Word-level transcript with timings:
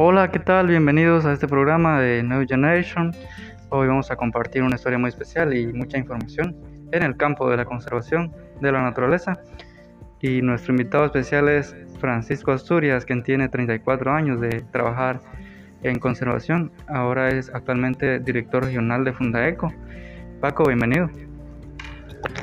Hola, 0.00 0.30
¿qué 0.30 0.38
tal? 0.38 0.68
Bienvenidos 0.68 1.24
a 1.24 1.32
este 1.32 1.48
programa 1.48 2.00
de 2.00 2.22
New 2.22 2.46
Generation. 2.46 3.12
Hoy 3.70 3.88
vamos 3.88 4.12
a 4.12 4.16
compartir 4.16 4.62
una 4.62 4.76
historia 4.76 4.96
muy 4.96 5.08
especial 5.08 5.52
y 5.52 5.72
mucha 5.72 5.98
información 5.98 6.54
en 6.92 7.02
el 7.02 7.16
campo 7.16 7.50
de 7.50 7.56
la 7.56 7.64
conservación 7.64 8.32
de 8.60 8.70
la 8.70 8.80
naturaleza. 8.80 9.40
Y 10.20 10.40
nuestro 10.40 10.72
invitado 10.72 11.04
especial 11.04 11.48
es 11.48 11.74
Francisco 11.98 12.52
Asturias, 12.52 13.04
quien 13.04 13.24
tiene 13.24 13.48
34 13.48 14.12
años 14.12 14.40
de 14.40 14.60
trabajar 14.70 15.18
en 15.82 15.98
conservación. 15.98 16.70
Ahora 16.86 17.30
es 17.30 17.50
actualmente 17.52 18.20
director 18.20 18.66
regional 18.66 19.02
de 19.02 19.12
Fundaeco. 19.12 19.74
Paco, 20.40 20.68
bienvenido. 20.68 21.10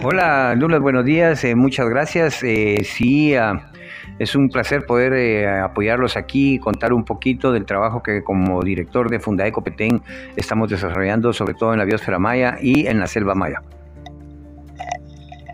Hola, 0.04 0.54
Douglas, 0.58 0.82
buenos 0.82 1.06
días. 1.06 1.42
Eh, 1.46 1.56
muchas 1.56 1.88
gracias. 1.88 2.44
Eh, 2.44 2.82
sí, 2.84 3.34
ah, 3.34 3.72
es 4.20 4.36
un 4.36 4.50
placer 4.50 4.86
poder 4.86 5.14
eh, 5.14 5.48
apoyarlos 5.60 6.16
aquí 6.18 6.56
y 6.56 6.60
contar 6.60 6.94
un 6.94 7.04
poquito 7.04 7.52
del 7.52 7.66
trabajo 7.66 8.02
que 8.02 8.24
como 8.24 8.62
director 8.64 9.10
de 9.10 9.20
Fundaeco 9.20 9.64
Petén 9.64 10.02
estamos 10.36 10.70
desarrollando, 10.70 11.34
sobre 11.34 11.54
todo 11.54 11.74
en 11.74 11.80
la 11.80 11.86
biosfera 11.86 12.20
maya 12.20 12.58
y 12.62 12.88
en 12.88 13.00
la 13.00 13.08
selva 13.08 13.36
maya. 13.36 13.62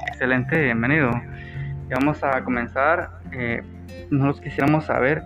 Excelente, 0.08 0.62
bienvenido. 0.62 1.12
vamos 1.90 2.24
a 2.24 2.44
comenzar. 2.44 3.10
Eh, 3.32 3.62
nos 4.12 4.40
quisiéramos 4.40 4.86
saber 4.86 5.24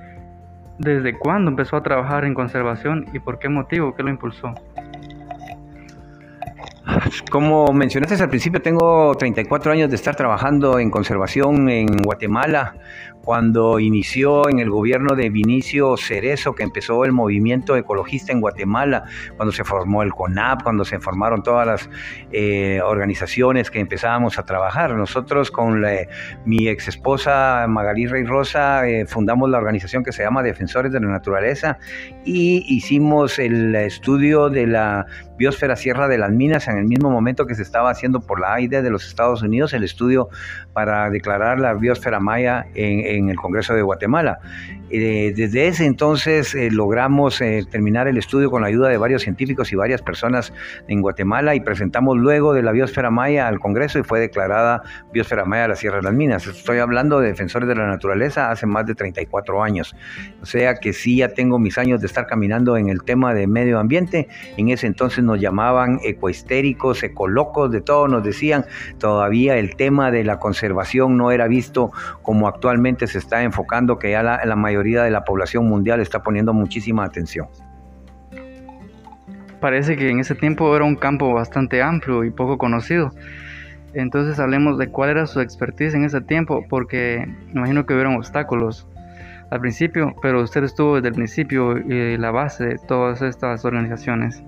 desde 0.79 1.17
cuándo 1.17 1.52
empezó 1.52 1.77
a 1.77 1.84
trabajar 1.84 2.26
en 2.26 2.34
conservación 2.34 3.05
y 3.13 3.20
por 3.20 3.40
qué 3.40 3.49
motivo, 3.49 3.95
qué 3.95 4.04
lo 4.04 4.09
impulsó. 4.09 4.54
Como 7.31 7.73
mencionaste 7.73 8.21
al 8.21 8.29
principio, 8.29 8.62
tengo 8.62 9.15
34 9.15 9.71
años 9.71 9.90
de 9.90 9.95
estar 9.95 10.15
trabajando 10.15 10.79
en 10.79 10.90
conservación 10.90 11.70
en 11.70 11.88
Guatemala. 11.98 12.76
Cuando 13.25 13.79
inició 13.79 14.47
en 14.47 14.59
el 14.59 14.70
gobierno 14.70 15.15
de 15.15 15.29
Vinicio 15.29 15.97
Cerezo, 15.97 16.53
que 16.53 16.63
empezó 16.63 17.04
el 17.05 17.12
movimiento 17.12 17.76
ecologista 17.76 18.31
en 18.31 18.40
Guatemala, 18.40 19.05
cuando 19.35 19.51
se 19.51 19.63
formó 19.63 20.04
el 20.04 20.13
CONAP, 20.13 20.63
cuando 20.63 20.85
se 20.85 20.99
formaron 20.99 21.43
todas 21.43 21.68
las 21.68 21.90
eh, 22.31 22.79
organizaciones 22.84 23.71
que 23.71 23.79
empezábamos 23.79 24.37
a 24.40 24.46
trabajar. 24.46 24.93
Nosotros 24.93 25.51
con 25.51 25.84
mi 26.46 26.68
ex 26.68 26.87
esposa 26.87 27.65
Magalí 27.68 28.07
Rey 28.07 28.23
Rosa 28.23 28.87
eh, 28.87 29.05
fundamos 29.05 29.49
la 29.49 29.57
organización 29.57 30.03
que 30.03 30.12
se 30.12 30.23
llama 30.23 30.43
Defensores 30.43 30.91
de 30.91 30.99
la 30.99 31.07
Naturaleza 31.07 31.79
y 32.23 32.63
hicimos 32.68 33.40
el 33.40 33.76
estudio 33.76 34.49
de 34.49 34.68
la 34.68 35.05
biosfera 35.37 35.76
Sierra 35.76 36.07
de 36.07 36.18
las 36.18 36.31
Minas 36.31 36.68
en 36.68 36.77
el 36.77 36.85
mismo 36.85 37.09
momento 37.09 37.46
que 37.46 37.55
se 37.55 37.62
estaba 37.62 37.90
haciendo 37.90 38.21
por 38.21 38.40
la 38.40 38.53
AIDE 38.53 38.81
de 38.81 38.90
los 38.90 39.07
Estados 39.07 39.41
Unidos 39.41 39.73
el 39.73 39.84
estudio 39.84 40.29
para 40.73 41.09
declarar 41.09 41.59
la 41.59 41.73
biosfera 41.73 42.20
maya 42.20 42.68
en, 42.73 43.15
el 43.30 43.35
Congreso 43.38 43.74
de 43.74 43.82
Guatemala. 43.82 44.40
Eh, 44.90 45.34
desde 45.35 45.68
ese 45.68 45.85
entonces 45.85 46.54
eh, 46.54 46.70
logramos 46.71 47.41
eh, 47.41 47.66
terminar 47.70 48.08
el 48.08 48.18
estudio 48.18 48.52
con 48.52 48.62
la 48.62 48.68
ayuda 48.68 48.90
de 48.90 48.98
varios 48.98 49.24
científicos 49.24 49.71
y 49.74 49.76
varias 49.76 50.02
personas 50.04 50.54
en 50.88 51.02
Guatemala 51.02 51.55
y 51.55 51.60
presentamos 51.60 52.18
luego 52.18 52.54
de 52.54 52.62
la 52.62 52.71
biosfera 52.71 53.10
maya 53.10 53.48
al 53.48 53.60
Congreso 53.60 53.98
y 53.98 54.04
fue 54.04 54.20
declarada 54.20 54.84
biosfera 55.12 55.43
maya 55.43 55.63
de 55.63 55.68
la 55.70 55.76
Sierra 55.76 55.98
de 55.98 56.04
las 56.04 56.13
Minas. 56.13 56.46
Estoy 56.46 56.77
hablando 56.77 57.20
de 57.20 57.30
defensores 57.30 57.68
de 57.68 57.76
la 57.76 57.88
naturaleza 57.88 58.52
hace 58.52 58.68
más 58.68 58.86
de 58.86 58.93
34 58.93 59.63
años. 59.63 59.96
O 60.41 60.46
sea 60.46 60.76
que 60.76 60.93
sí 60.93 61.18
ya 61.18 61.30
tengo 61.30 61.58
mis 61.58 61.77
años 61.77 62.02
de 62.02 62.08
estar 62.08 62.27
caminando 62.27 62.77
en 62.77 62.90
el 62.90 63.04
tema 63.04 63.34
de 63.34 63.48
medio 63.48 63.80
ambiente. 63.80 64.28
En 64.58 64.69
ese 64.69 64.88
entonces 64.88 65.24
nos 65.24 65.40
llamaban 65.41 66.00
ecoestéricos, 66.03 67.03
ecolocos, 67.03 67.72
de 67.72 67.81
todo 67.81 68.08
nos 68.08 68.24
decían. 68.24 68.66
Todavía 69.00 69.58
el 69.58 69.75
tema 69.75 70.12
de 70.12 70.24
la 70.24 70.38
conservación 70.40 71.18
no 71.18 71.31
era 71.31 71.47
visto 71.47 71.91
como 72.22 72.47
actualmente 72.47 73.04
se 73.07 73.17
está 73.17 73.44
enfocando, 73.44 74.00
que 74.00 74.11
ya 74.11 74.23
la, 74.23 74.56
mayoría 74.56 75.03
de 75.03 75.11
la 75.11 75.23
población 75.23 75.67
mundial 75.67 76.00
está 76.00 76.22
poniendo 76.22 76.53
muchísima 76.53 77.03
atención. 77.03 77.47
Parece 79.59 79.95
que 79.95 80.09
en 80.09 80.19
ese 80.19 80.35
tiempo 80.35 80.75
era 80.75 80.85
un 80.85 80.96
campo 80.96 81.34
bastante 81.34 81.81
amplio 81.81 82.24
y 82.24 82.31
poco 82.31 82.57
conocido. 82.57 83.12
Entonces 83.94 84.40
hablemos 84.40 84.78
de 84.78 84.90
cuál 84.90 85.09
era 85.09 85.25
su 85.25 85.40
expertise 85.40 85.96
en 85.96 86.03
ese 86.03 86.22
tiempo, 86.22 86.66
porque 86.69 87.25
me 87.47 87.59
imagino 87.59 87.85
que 87.85 87.94
hubieron 87.94 88.16
obstáculos 88.16 88.88
al 89.50 89.62
principio, 89.62 90.13
pero 90.22 90.41
usted 90.41 90.63
estuvo 90.63 90.96
desde 90.96 91.09
el 91.09 91.13
principio 91.13 91.78
y 91.78 92.18
la 92.18 92.31
base 92.31 92.66
de 92.66 92.78
todas 92.88 93.22
estas 93.22 93.63
organizaciones. 93.63 94.44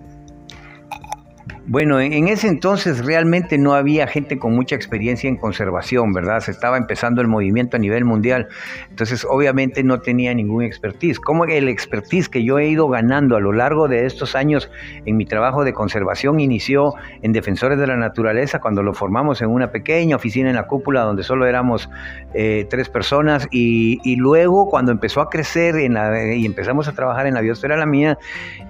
Bueno, 1.70 2.00
en 2.00 2.30
ese 2.30 2.48
entonces 2.48 3.04
realmente 3.04 3.58
no 3.58 3.74
había 3.74 4.08
gente 4.08 4.40
con 4.40 4.56
mucha 4.56 4.74
experiencia 4.74 5.28
en 5.28 5.36
conservación, 5.36 6.14
¿verdad? 6.14 6.40
Se 6.40 6.52
estaba 6.52 6.78
empezando 6.78 7.20
el 7.20 7.28
movimiento 7.28 7.76
a 7.76 7.80
nivel 7.82 8.06
mundial, 8.06 8.48
entonces 8.90 9.28
obviamente 9.30 9.84
no 9.84 10.00
tenía 10.00 10.34
ningún 10.34 10.64
expertise. 10.64 11.20
Como 11.20 11.44
el 11.44 11.68
expertise 11.68 12.30
que 12.30 12.46
yo 12.46 12.58
he 12.58 12.70
ido 12.70 12.88
ganando 12.88 13.36
a 13.36 13.42
lo 13.42 13.52
largo 13.52 13.90
de 13.90 14.06
estos 14.06 14.34
años 14.34 14.72
en 15.06 15.18
mi 15.18 15.26
trabajo 15.26 15.66
de 15.66 15.74
conservación 15.74 16.40
inició 16.40 16.94
en 17.22 17.34
Defensores 17.34 17.78
de 17.78 17.86
la 17.86 17.98
Naturaleza 17.98 18.62
cuando 18.62 18.82
lo 18.82 18.94
formamos 18.94 19.42
en 19.42 19.50
una 19.50 19.70
pequeña 19.70 20.16
oficina 20.16 20.50
en 20.50 20.56
la 20.56 20.68
cúpula 20.68 21.02
donde 21.02 21.24
solo 21.24 21.48
éramos 21.48 21.90
eh, 22.34 22.66
tres 22.70 22.88
personas 22.88 23.46
y, 23.52 24.16
luego 24.16 24.70
cuando 24.70 24.94
empezó 24.94 25.20
a 25.20 25.30
crecer 25.30 25.76
y 25.78 26.46
empezamos 26.46 26.88
a 26.88 26.94
trabajar 26.94 27.28
en 27.28 27.34
la 27.34 27.42
biosfera 27.42 27.76
la 27.76 27.86
mía, 27.86 28.18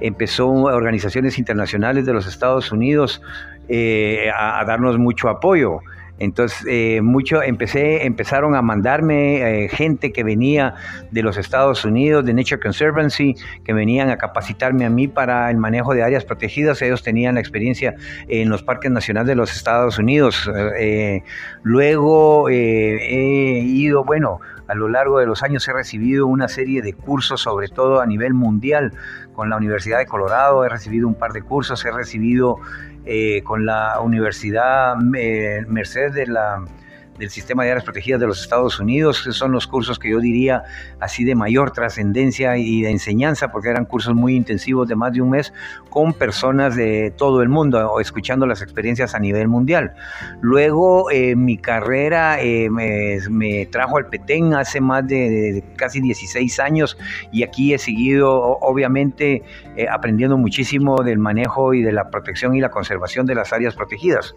empezó 0.02 0.50
organizaciones 0.50 1.38
internacionales 1.38 2.04
de 2.04 2.14
los 2.14 2.26
Estados 2.26 2.72
Unidos 2.72 2.87
eh, 3.70 4.32
a, 4.34 4.64
darnos 4.66 4.98
mucho 4.98 5.28
apoyo. 5.28 5.80
Entonces, 6.20 6.66
eh, 6.68 7.02
mucho, 7.02 7.44
empecé, 7.44 8.06
empezaron 8.06 8.56
a 8.56 8.62
mandarme 8.62 9.66
eh, 9.66 9.70
gente 9.70 10.12
que 10.12 10.24
venía 10.24 10.74
de 11.12 11.22
los 11.22 11.38
Estados 11.38 11.86
Unidos, 11.86 12.26
de 12.26 12.34
Nature 12.34 12.60
Conservancy, 12.60 13.36
que 13.64 13.74
venían 13.74 14.10
a 14.10 14.18
capacitarme 14.18 14.86
a 14.86 14.90
mí 14.90 15.08
para 15.08 15.52
el 15.52 15.58
manejo 15.58 15.94
de 15.94 16.02
áreas 16.02 16.26
protegidas. 16.26 16.82
Ellos 16.82 17.04
tenían 17.04 17.36
la 17.36 17.42
experiencia 17.42 17.94
en 18.28 18.50
los 18.50 18.64
parques 18.64 18.90
nacionales 18.90 19.28
de 19.28 19.36
los 19.36 19.56
Estados 19.56 20.00
Unidos. 20.00 20.50
luego 21.62 22.50
he 22.50 23.62
ido, 23.64 24.04
bueno, 24.04 24.40
a 24.68 24.76
lo 24.76 24.90
largo 24.90 25.20
de 25.20 25.26
los 25.26 25.44
años 25.44 25.68
he 25.68 25.74
recibido 25.74 26.28
una 26.28 26.48
serie 26.48 26.82
de 26.82 26.94
cursos, 26.94 27.42
sobre 27.42 27.68
todo 27.68 28.02
a 28.02 28.06
nivel 28.06 28.34
mundial, 28.34 28.94
con 29.34 29.50
la 29.50 29.58
Universidad 29.58 30.00
de 30.00 30.06
Colorado, 30.06 30.66
he 30.66 30.70
recibido 30.70 31.08
un 31.08 31.16
par 31.16 31.32
de 31.32 31.42
cursos, 31.42 31.84
he 31.86 31.92
recibido 31.92 32.58
eh, 33.06 33.42
con 33.44 33.66
la 33.66 34.00
Universidad 34.02 34.96
eh, 35.16 35.64
Merced 35.68 36.12
de 36.14 36.28
la 36.28 36.66
del 37.18 37.30
Sistema 37.30 37.64
de 37.64 37.72
Áreas 37.72 37.84
Protegidas 37.84 38.20
de 38.20 38.28
los 38.28 38.42
Estados 38.42 38.80
Unidos, 38.80 39.28
son 39.32 39.52
los 39.52 39.68
cursos 39.68 40.00
que 40.00 40.10
yo 40.12 40.20
diría 40.20 40.64
así 41.00 41.24
de 41.24 41.36
mayor 41.36 41.72
trascendencia 41.72 42.58
y 42.58 42.82
de 42.82 42.92
enseñanza, 42.92 43.52
porque 43.52 43.70
eran 43.70 43.86
cursos 43.86 44.14
muy 44.14 44.36
intensivos 44.36 44.88
de 44.88 44.96
más 44.96 45.14
de 45.14 45.22
un 45.22 45.32
mes 45.32 45.54
con 45.90 46.14
personas 46.14 46.76
de 46.76 47.14
todo 47.18 47.42
el 47.42 47.50
mundo, 47.50 48.00
escuchando 48.00 48.46
las 48.46 48.62
experiencias 48.62 49.16
a 49.16 49.20
nivel 49.20 49.48
mundial. 49.48 49.94
Luego 50.42 51.10
eh, 51.12 51.36
mi 51.36 51.58
carrera 51.58 52.42
eh, 52.42 52.70
me, 52.70 53.66
trajo 53.68 53.98
al 53.98 54.08
Petén 54.08 54.54
hace 54.54 54.82
más 54.82 55.08
de, 55.08 55.64
casi 55.76 56.02
16 56.02 56.60
años 56.60 56.98
y 57.32 57.44
aquí 57.44 57.74
he 57.74 57.78
seguido 57.78 58.58
obviamente 58.60 59.44
eh, 59.76 59.88
aprendiendo 59.90 60.38
muchísimo 60.38 61.04
del 61.04 61.20
manejo 61.20 61.74
y 61.74 61.82
de 61.82 61.92
la 61.92 62.10
protección 62.10 62.56
y 62.56 62.62
la 62.62 62.70
conservación 62.70 63.26
de 63.26 63.36
las 63.36 63.54
áreas 63.54 63.76
protegidas. 63.76 64.36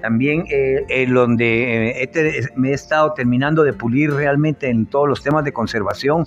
También 0.00 0.44
en 0.48 1.14
donde 1.14 2.08
me 2.56 2.70
he 2.70 2.72
estado 2.72 3.12
terminando 3.14 3.62
de 3.62 3.72
pulir 3.72 4.12
realmente 4.12 4.68
en 4.68 4.86
todos 4.86 5.08
los 5.08 5.22
temas 5.22 5.44
de 5.44 5.52
conservación, 5.52 6.26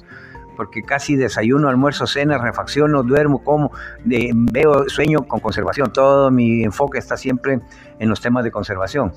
porque 0.57 0.83
casi 0.83 1.15
desayuno, 1.15 1.69
almuerzo, 1.69 2.05
cena, 2.05 2.37
refacciono, 2.37 3.03
duermo, 3.03 3.43
como, 3.43 3.71
veo, 4.03 4.87
sueño 4.89 5.23
con 5.27 5.39
conservación. 5.39 5.91
Todo 5.91 6.29
mi 6.29 6.63
enfoque 6.63 6.99
está 6.99 7.17
siempre 7.17 7.59
en 7.99 8.09
los 8.09 8.21
temas 8.21 8.43
de 8.43 8.51
conservación. 8.51 9.11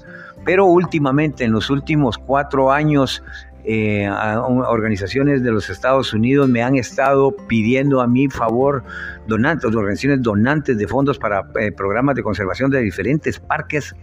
Pero 0.44 0.66
últimamente, 0.66 1.44
en 1.44 1.52
los 1.52 1.68
últimos 1.70 2.16
cuatro 2.18 2.72
años, 2.72 3.22
eh, 3.66 4.08
organizaciones 4.10 5.42
de 5.42 5.50
los 5.50 5.70
Estados 5.70 6.12
Unidos 6.12 6.48
me 6.48 6.62
han 6.62 6.76
estado 6.76 7.34
pidiendo 7.48 8.02
a 8.02 8.06
mi 8.06 8.28
favor 8.28 8.84
donantes, 9.26 9.74
organizaciones 9.74 10.22
donantes 10.22 10.76
de 10.76 10.86
fondos 10.86 11.18
para 11.18 11.48
eh, 11.58 11.72
programas 11.72 12.14
de 12.14 12.22
conservación 12.22 12.70
de 12.70 12.80
diferentes 12.80 13.40
parques 13.40 13.94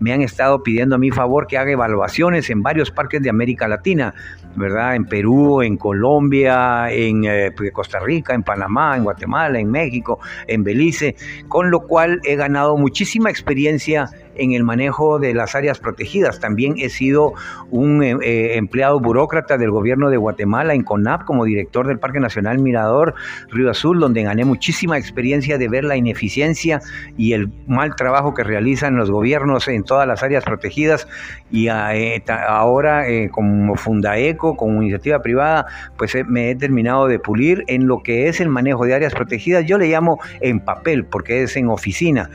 me 0.00 0.12
han 0.12 0.22
estado 0.22 0.62
pidiendo 0.62 0.96
a 0.96 0.98
mi 0.98 1.10
favor 1.10 1.46
que 1.46 1.58
haga 1.58 1.72
evaluaciones 1.72 2.50
en 2.50 2.62
varios 2.62 2.90
parques 2.90 3.22
de 3.22 3.30
América 3.30 3.68
Latina, 3.68 4.14
¿verdad? 4.56 4.94
En 4.94 5.04
Perú, 5.04 5.62
en 5.62 5.76
Colombia, 5.76 6.90
en 6.90 7.24
eh, 7.24 7.52
pues, 7.56 7.72
Costa 7.72 7.98
Rica, 8.00 8.34
en 8.34 8.42
Panamá, 8.42 8.96
en 8.96 9.04
Guatemala, 9.04 9.58
en 9.58 9.70
México, 9.70 10.18
en 10.46 10.64
Belice, 10.64 11.16
con 11.48 11.70
lo 11.70 11.80
cual 11.80 12.20
he 12.24 12.36
ganado 12.36 12.76
muchísima 12.76 13.30
experiencia 13.30 14.08
en 14.38 14.52
el 14.52 14.64
manejo 14.64 15.18
de 15.18 15.34
las 15.34 15.54
áreas 15.54 15.78
protegidas. 15.78 16.40
También 16.40 16.74
he 16.78 16.88
sido 16.88 17.34
un 17.70 18.02
eh, 18.02 18.16
eh, 18.22 18.56
empleado 18.56 18.98
burócrata 19.00 19.58
del 19.58 19.70
gobierno 19.70 20.10
de 20.10 20.16
Guatemala 20.16 20.74
en 20.74 20.82
CONAP 20.82 21.24
como 21.24 21.44
director 21.44 21.86
del 21.86 21.98
Parque 21.98 22.20
Nacional 22.20 22.58
Mirador 22.58 23.14
Río 23.50 23.70
Azul, 23.70 24.00
donde 24.00 24.22
gané 24.22 24.44
muchísima 24.44 24.96
experiencia 24.96 25.58
de 25.58 25.68
ver 25.68 25.84
la 25.84 25.96
ineficiencia 25.96 26.80
y 27.16 27.32
el 27.32 27.50
mal 27.66 27.94
trabajo 27.96 28.34
que 28.34 28.44
realizan 28.44 28.96
los 28.96 29.10
gobiernos 29.10 29.68
en 29.68 29.84
todas 29.84 30.06
las 30.06 30.22
áreas 30.22 30.44
protegidas. 30.44 31.06
Y 31.50 31.68
eh, 31.68 32.22
ahora 32.48 33.04
como 33.30 33.76
Fundaeco, 33.76 34.56
como 34.56 34.82
iniciativa 34.82 35.20
privada, 35.22 35.66
pues 35.96 36.16
me 36.26 36.50
he 36.50 36.54
terminado 36.54 37.06
de 37.08 37.18
pulir 37.18 37.64
en 37.66 37.86
lo 37.86 38.02
que 38.02 38.28
es 38.28 38.40
el 38.40 38.48
manejo 38.48 38.84
de 38.84 38.94
áreas 38.94 39.14
protegidas. 39.14 39.66
Yo 39.66 39.78
le 39.78 39.88
llamo 39.88 40.20
en 40.40 40.60
papel, 40.60 41.04
porque 41.04 41.42
es 41.42 41.56
en 41.56 41.68
oficina 41.68 42.30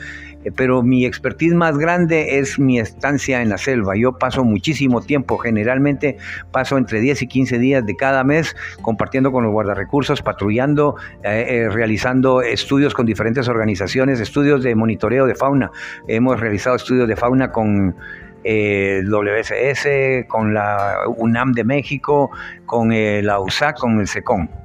pero 0.56 0.84
mi 0.84 1.06
expertise 1.06 1.54
más 1.54 1.78
grande 1.78 2.40
es 2.40 2.60
mi 2.60 2.80
estancia 2.80 3.42
en 3.42 3.50
la 3.50 3.58
selva. 3.58 3.96
Yo 3.96 4.18
paso 4.18 4.44
muchísimo 4.44 5.02
tiempo, 5.02 5.38
generalmente 5.38 6.18
paso 6.52 6.78
entre 6.78 7.00
10 7.00 7.24
y 7.24 7.28
15 7.28 7.60
días 7.60 7.86
de 7.86 7.96
cada 7.96 8.24
mes 8.24 8.56
compartiendo 8.82 9.32
con 9.32 9.44
los 9.44 9.52
guardarrecursos, 9.54 10.22
patrullando, 10.22 10.96
eh, 11.24 11.46
eh, 11.50 11.70
realizando 11.70 12.42
estudios 12.42 12.94
con 12.94 13.06
diferentes 13.06 13.48
organizaciones, 13.48 14.20
estudios 14.20 14.64
de 14.64 14.76
monitoreo 14.76 15.26
de 15.26 15.36
fauna. 15.36 15.72
Hemos 16.08 16.40
realizado 16.40 16.76
estudios 16.76 17.08
de 17.08 17.16
fauna 17.16 17.52
con 17.52 17.96
el 18.44 19.10
WSS, 19.10 20.26
con 20.28 20.54
la 20.54 20.98
UNAM 21.18 21.54
de 21.54 21.64
México, 21.64 22.30
con 22.66 22.90
la 22.90 23.40
USAC, 23.40 23.80
con 23.80 24.00
el 24.00 24.08
SECON. 24.08 24.63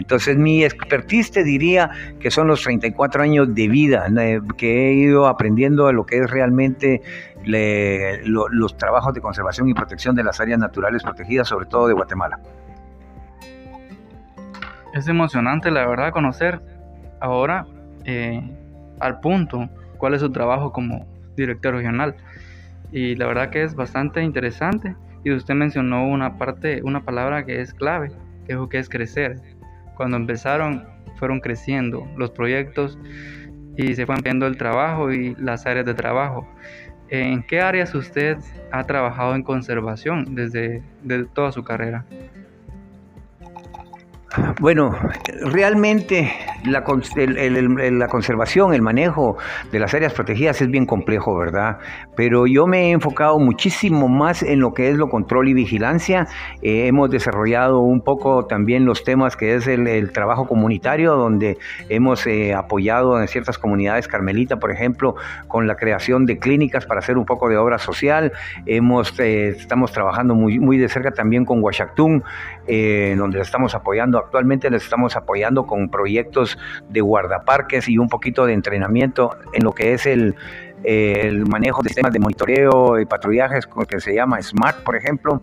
Entonces 0.00 0.38
mi 0.38 0.64
expertise 0.64 1.30
te 1.30 1.44
diría 1.44 1.90
que 2.20 2.30
son 2.30 2.46
los 2.46 2.62
34 2.62 3.22
años 3.22 3.54
de 3.54 3.68
vida 3.68 4.06
que 4.56 4.88
he 4.88 4.94
ido 4.94 5.26
aprendiendo 5.26 5.88
a 5.88 5.92
lo 5.92 6.06
que 6.06 6.20
es 6.20 6.30
realmente 6.30 7.02
los 7.44 8.76
trabajos 8.78 9.12
de 9.12 9.20
conservación 9.20 9.68
y 9.68 9.74
protección 9.74 10.16
de 10.16 10.24
las 10.24 10.40
áreas 10.40 10.58
naturales 10.58 11.02
protegidas, 11.02 11.48
sobre 11.48 11.66
todo 11.66 11.86
de 11.86 11.92
Guatemala. 11.92 12.40
Es 14.94 15.06
emocionante, 15.06 15.70
la 15.70 15.86
verdad, 15.86 16.12
conocer 16.12 16.62
ahora 17.20 17.66
eh, 18.06 18.40
al 19.00 19.20
punto 19.20 19.68
cuál 19.98 20.14
es 20.14 20.22
su 20.22 20.32
trabajo 20.32 20.72
como 20.72 21.06
director 21.36 21.74
regional. 21.74 22.16
Y 22.90 23.16
la 23.16 23.26
verdad 23.26 23.50
que 23.50 23.64
es 23.64 23.74
bastante 23.74 24.22
interesante. 24.22 24.96
Y 25.24 25.32
usted 25.32 25.52
mencionó 25.52 26.08
una 26.08 26.38
parte, 26.38 26.80
una 26.82 27.04
palabra 27.04 27.44
que 27.44 27.60
es 27.60 27.74
clave, 27.74 28.10
que 28.46 28.78
es 28.78 28.88
crecer. 28.88 29.59
Cuando 30.00 30.16
empezaron 30.16 30.86
fueron 31.16 31.40
creciendo 31.40 32.08
los 32.16 32.30
proyectos 32.30 32.98
y 33.76 33.94
se 33.94 34.06
fue 34.06 34.14
ampliando 34.14 34.46
el 34.46 34.56
trabajo 34.56 35.12
y 35.12 35.34
las 35.34 35.66
áreas 35.66 35.84
de 35.84 35.92
trabajo. 35.92 36.48
¿En 37.10 37.42
qué 37.42 37.60
áreas 37.60 37.94
usted 37.94 38.38
ha 38.72 38.84
trabajado 38.84 39.34
en 39.34 39.42
conservación 39.42 40.34
desde, 40.34 40.82
desde 41.02 41.26
toda 41.26 41.52
su 41.52 41.64
carrera? 41.64 42.06
Bueno, 44.60 44.96
realmente 45.42 46.32
la, 46.64 46.84
conservación, 46.84 48.72
el 48.74 48.80
manejo 48.80 49.36
de 49.72 49.80
las 49.80 49.92
áreas 49.92 50.12
protegidas 50.12 50.62
es 50.62 50.70
bien 50.70 50.86
complejo, 50.86 51.36
¿verdad? 51.36 51.78
Pero 52.14 52.46
yo 52.46 52.68
me 52.68 52.88
he 52.88 52.90
enfocado 52.92 53.40
muchísimo 53.40 54.06
más 54.08 54.44
en 54.44 54.60
lo 54.60 54.72
que 54.72 54.88
es 54.88 54.96
lo 54.96 55.08
control 55.08 55.48
y 55.48 55.54
vigilancia. 55.54 56.28
Eh, 56.62 56.86
hemos 56.86 57.10
desarrollado 57.10 57.80
un 57.80 58.02
poco 58.02 58.46
también 58.46 58.84
los 58.84 59.02
temas 59.02 59.36
que 59.36 59.56
es 59.56 59.66
el, 59.66 60.12
trabajo 60.12 60.46
comunitario, 60.46 61.16
donde 61.16 61.58
hemos 61.88 62.24
eh, 62.28 62.54
apoyado 62.54 63.20
en 63.20 63.26
ciertas 63.26 63.58
comunidades, 63.58 64.06
Carmelita, 64.06 64.60
por 64.60 64.70
ejemplo, 64.70 65.16
con 65.48 65.66
la 65.66 65.74
creación 65.74 66.24
de 66.24 66.38
clínicas 66.38 66.86
para 66.86 67.00
hacer 67.00 67.18
un 67.18 67.24
poco 67.24 67.48
de 67.48 67.56
obra 67.56 67.78
social. 67.78 68.30
Hemos, 68.64 69.18
eh, 69.18 69.48
estamos 69.48 69.90
trabajando 69.90 70.36
muy, 70.36 70.60
muy 70.60 70.78
de 70.78 70.88
cerca 70.88 71.10
también 71.10 71.44
con 71.44 71.60
Huachactún, 71.60 72.22
donde 73.16 73.40
estamos 73.40 73.74
apoyando 73.74 74.19
actualmente 74.20 74.70
les 74.70 74.84
estamos 74.84 75.16
apoyando 75.16 75.66
con 75.66 75.88
proyectos 75.88 76.58
de 76.88 77.00
guardaparques 77.00 77.88
y 77.88 77.98
un 77.98 78.08
poquito 78.08 78.46
de 78.46 78.54
entrenamiento 78.54 79.36
en 79.52 79.64
lo 79.64 79.72
que 79.72 79.92
es 79.94 80.06
el, 80.06 80.34
manejo 81.48 81.82
de 81.82 81.90
sistemas 81.90 82.12
de 82.12 82.20
monitoreo 82.20 82.98
y 82.98 83.06
patrullajes, 83.06 83.68
que 83.88 84.00
se 84.00 84.14
llama 84.14 84.40
SMART, 84.40 84.82
por 84.82 84.96
ejemplo. 84.96 85.42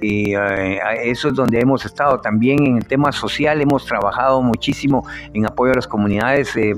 Y 0.00 0.34
eh, 0.34 0.78
eso 1.04 1.28
es 1.28 1.34
donde 1.34 1.60
hemos 1.60 1.84
estado. 1.84 2.20
También 2.20 2.62
en 2.64 2.76
el 2.76 2.86
tema 2.86 3.10
social 3.12 3.60
hemos 3.60 3.84
trabajado 3.86 4.42
muchísimo 4.42 5.06
en 5.32 5.46
apoyo 5.46 5.72
a 5.72 5.76
las 5.76 5.88
comunidades. 5.88 6.54
Eh, 6.56 6.74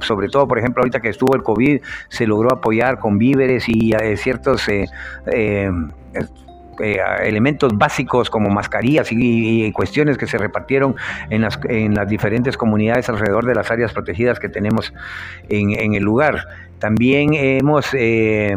sobre 0.00 0.28
todo, 0.28 0.48
por 0.48 0.58
ejemplo, 0.58 0.82
ahorita 0.82 1.00
que 1.00 1.08
estuvo 1.08 1.34
el 1.34 1.42
COVID, 1.42 1.80
se 2.08 2.26
logró 2.26 2.52
apoyar 2.52 2.98
con 2.98 3.18
víveres 3.18 3.68
y 3.68 3.92
eh, 3.92 4.16
ciertos 4.16 4.68
elementos 6.80 7.76
básicos 7.76 8.30
como 8.30 8.50
mascarillas 8.50 9.08
y, 9.10 9.72
cuestiones 9.72 10.16
que 10.16 10.26
se 10.26 10.38
repartieron 10.38 10.96
en 11.30 11.42
las, 11.42 11.58
en 11.68 11.94
las 11.94 12.08
diferentes 12.08 12.56
comunidades 12.56 13.08
alrededor 13.08 13.44
de 13.46 13.54
las 13.54 13.70
áreas 13.70 13.92
protegidas 13.92 14.38
que 14.38 14.48
tenemos 14.48 14.92
en, 15.48 15.94
el 15.94 16.02
lugar. 16.02 16.46
También 16.78 17.34
hemos 17.34 17.88
eh, 17.94 18.54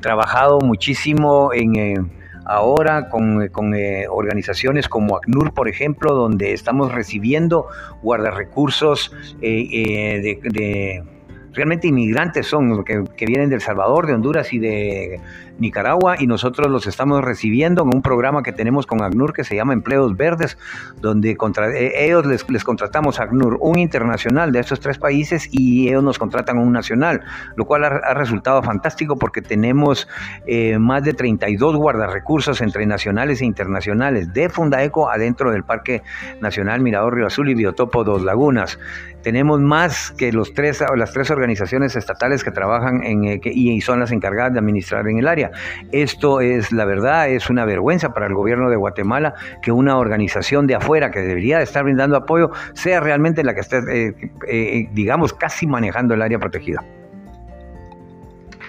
trabajado 0.00 0.60
muchísimo 0.60 1.52
en... 1.52 1.76
Eh, 1.76 1.96
ahora 2.44 3.08
con, 3.08 3.46
con 3.48 3.72
organizaciones 4.10 4.88
como 4.88 5.16
ACNUR, 5.16 5.54
por 5.54 5.68
ejemplo, 5.68 6.12
donde 6.12 6.52
estamos 6.54 6.92
recibiendo 6.92 7.68
guardarrecursos 8.02 9.14
de 9.40 11.04
realmente 11.52 11.88
inmigrantes 11.88 12.46
son, 12.46 12.84
que, 12.84 13.04
que, 13.16 13.26
vienen 13.26 13.50
del 13.50 13.60
Salvador, 13.60 14.06
de 14.06 14.14
Honduras 14.14 14.52
y 14.52 14.58
de 14.58 15.20
Nicaragua, 15.58 16.16
y 16.18 16.26
nosotros 16.26 16.70
los 16.70 16.86
estamos 16.86 17.22
recibiendo 17.22 17.82
en 17.82 17.94
un 17.94 18.02
programa 18.02 18.42
que 18.42 18.52
tenemos 18.52 18.86
con 18.86 19.02
ACNUR 19.02 19.32
que 19.32 19.44
se 19.44 19.54
llama 19.54 19.72
Empleos 19.72 20.16
Verdes, 20.16 20.58
donde 21.00 21.36
contra, 21.36 21.70
eh, 21.70 22.06
ellos 22.06 22.26
les, 22.26 22.48
les, 22.48 22.64
contratamos 22.64 23.20
a 23.20 23.24
ACNUR 23.24 23.58
un 23.60 23.78
internacional 23.78 24.52
de 24.52 24.60
estos 24.60 24.80
tres 24.80 24.98
países 24.98 25.48
y 25.52 25.88
ellos 25.88 26.02
nos 26.02 26.18
contratan 26.18 26.58
un 26.58 26.72
nacional, 26.72 27.20
lo 27.56 27.64
cual 27.64 27.84
ha, 27.84 28.14
resultado 28.14 28.62
fantástico 28.62 29.16
porque 29.16 29.42
tenemos 29.42 30.08
eh, 30.46 30.78
más 30.78 31.02
de 31.04 31.14
32 31.14 31.76
guardarrecursos 31.76 32.60
entre 32.60 32.86
nacionales 32.86 33.40
e 33.40 33.44
internacionales 33.44 34.32
de 34.32 34.48
Fundaeco 34.48 35.10
adentro 35.10 35.50
del 35.50 35.64
Parque 35.64 36.02
Nacional 36.40 36.80
Mirador 36.80 37.14
Río 37.14 37.26
Azul 37.26 37.48
y 37.50 37.54
Biotopo 37.54 38.04
Dos 38.04 38.22
Lagunas. 38.22 38.78
Tenemos 39.22 39.60
más 39.60 40.10
que 40.10 40.32
los 40.32 40.52
tres, 40.52 40.82
las 40.96 41.12
tres 41.12 41.30
organizaciones 41.30 41.94
estatales 41.94 42.42
que 42.42 42.50
trabajan 42.50 43.04
en, 43.04 43.24
eh, 43.24 43.40
y 43.44 43.80
son 43.80 44.00
las 44.00 44.10
encargadas 44.10 44.52
de 44.52 44.58
administrar 44.58 45.06
en 45.08 45.18
el 45.18 45.28
área. 45.28 45.50
Esto 45.92 46.40
es, 46.40 46.72
la 46.72 46.84
verdad, 46.84 47.28
es 47.28 47.48
una 47.48 47.64
vergüenza 47.64 48.12
para 48.12 48.26
el 48.26 48.34
gobierno 48.34 48.68
de 48.68 48.76
Guatemala 48.76 49.34
que 49.62 49.70
una 49.70 49.96
organización 49.96 50.66
de 50.66 50.74
afuera 50.74 51.10
que 51.10 51.20
debería 51.20 51.60
estar 51.62 51.84
brindando 51.84 52.16
apoyo 52.16 52.50
sea 52.74 53.00
realmente 53.00 53.44
la 53.44 53.54
que 53.54 53.60
esté, 53.60 53.78
eh, 53.88 54.14
eh, 54.48 54.88
digamos, 54.92 55.32
casi 55.32 55.66
manejando 55.66 56.14
el 56.14 56.22
área 56.22 56.38
protegida. 56.38 56.82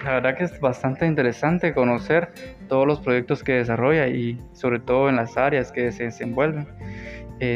La 0.04 0.14
verdad 0.14 0.36
que 0.36 0.44
es 0.44 0.60
bastante 0.60 1.06
interesante 1.06 1.72
conocer 1.72 2.28
todos 2.68 2.86
los 2.86 3.00
proyectos 3.00 3.42
que 3.42 3.52
desarrolla 3.54 4.06
y 4.06 4.38
sobre 4.52 4.78
todo 4.78 5.08
en 5.08 5.16
las 5.16 5.36
áreas 5.38 5.72
que 5.72 5.90
se 5.92 6.04
desenvuelven, 6.04 6.68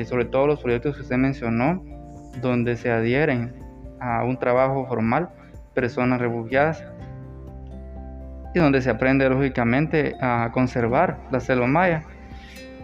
sobre 0.06 0.24
todo 0.24 0.46
los 0.46 0.62
proyectos 0.62 0.96
que 0.96 1.02
usted 1.02 1.16
mencionó, 1.16 1.82
donde 2.40 2.76
se 2.76 2.90
adhieren 2.90 3.52
a 4.00 4.24
un 4.24 4.38
trabajo 4.38 4.86
formal 4.86 5.28
personas 5.74 6.20
refugiadas 6.20 6.84
y 8.54 8.58
donde 8.58 8.80
se 8.82 8.90
aprende 8.90 9.28
lógicamente 9.28 10.16
a 10.20 10.50
conservar 10.52 11.18
la 11.30 11.40
selva 11.40 11.66
maya. 11.66 12.02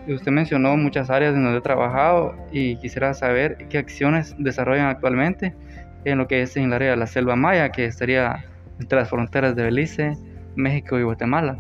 Usted 0.07 0.31
mencionó 0.31 0.77
muchas 0.77 1.09
áreas 1.09 1.35
en 1.35 1.45
donde 1.45 1.59
he 1.59 1.63
trabajado 1.63 2.35
y 2.53 2.77
quisiera 2.77 3.15
saber 3.15 3.69
qué 3.69 3.79
acciones 3.79 4.35
desarrollan 4.39 4.89
actualmente 4.89 5.55
en 6.05 6.19
lo 6.19 6.29
que 6.29 6.43
es 6.43 6.57
en 6.57 6.65
el 6.65 6.75
área 6.75 6.91
de 6.91 6.97
la 6.97 7.07
selva 7.07 7.37
maya, 7.37 7.71
que 7.71 7.87
estaría 7.87 8.45
entre 8.79 8.99
las 8.99 9.09
fronteras 9.09 9.57
de 9.57 9.63
Belice, 9.63 10.13
México 10.55 10.99
y 10.99 11.03
Guatemala. 11.03 11.59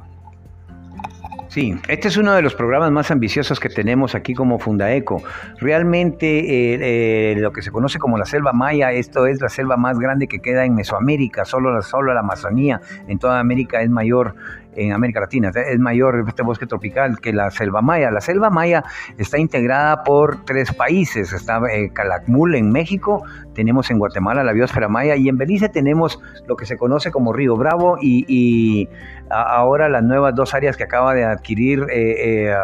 Sí, 1.55 1.73
este 1.87 2.09
es 2.09 2.17
uno 2.17 2.33
de 2.33 2.43
los 2.43 2.57
programas 2.57 2.91
más 2.91 3.13
ambiciosos 3.13 3.61
que 3.61 3.69
tenemos 3.69 4.17
aquí 4.17 4.35
como 4.35 4.59
Fundaeco. 4.59 5.23
Realmente 5.61 6.27
eh, 6.41 7.31
eh, 7.31 7.37
lo 7.37 7.53
que 7.53 7.63
se 7.63 7.71
conoce 7.71 8.01
como 8.01 8.19
la 8.19 8.25
selva 8.25 8.53
maya, 8.53 8.91
esto 8.91 9.29
es 9.29 9.41
la 9.41 9.49
selva 9.49 9.77
más 9.77 10.01
grande 10.01 10.27
que 10.27 10.41
queda 10.41 10.65
en 10.65 10.75
Mesoamérica, 10.75 11.45
solo, 11.45 11.81
solo 11.83 12.13
la 12.13 12.19
Amazonía 12.19 12.81
en 13.07 13.21
toda 13.21 13.39
América 13.39 13.83
es 13.83 13.89
mayor 13.89 14.35
en 14.77 14.93
América 14.93 15.21
Latina. 15.21 15.51
Es 15.55 15.79
mayor 15.79 16.25
este 16.27 16.43
bosque 16.43 16.67
tropical 16.67 17.21
que 17.21 17.33
la 17.33 17.51
selva 17.51 17.83
maya. 17.83 18.11
La 18.11 18.21
selva 18.21 18.51
maya 18.51 18.85
está 19.19 19.39
integrada 19.39 20.03
por 20.05 20.45
tres 20.45 20.73
países. 20.73 21.33
Está 21.33 21.61
eh, 21.71 21.91
Calakmul 21.93 22.55
en 22.55 22.71
México, 22.71 23.25
tenemos 23.55 23.91
en 23.91 23.99
Guatemala 23.99 24.45
la 24.45 24.53
biosfera 24.53 24.89
maya 24.89 25.17
y 25.17 25.29
en 25.29 25.39
Belice 25.39 25.69
tenemos 25.69 26.21
lo 26.47 26.57
que 26.57 26.67
se 26.67 26.77
conoce 26.77 27.11
como 27.11 27.33
Río 27.33 27.57
Bravo 27.57 27.99
y, 28.01 28.89
ahora 29.31 29.89
las 29.89 30.03
nuevas 30.03 30.35
dos 30.35 30.55
áreas 30.55 30.77
que 30.77 30.85
acaba 30.85 31.15
de 31.15 31.25
adquirir. 31.25 31.87
Eh, 31.91 32.49
eh, 32.51 32.55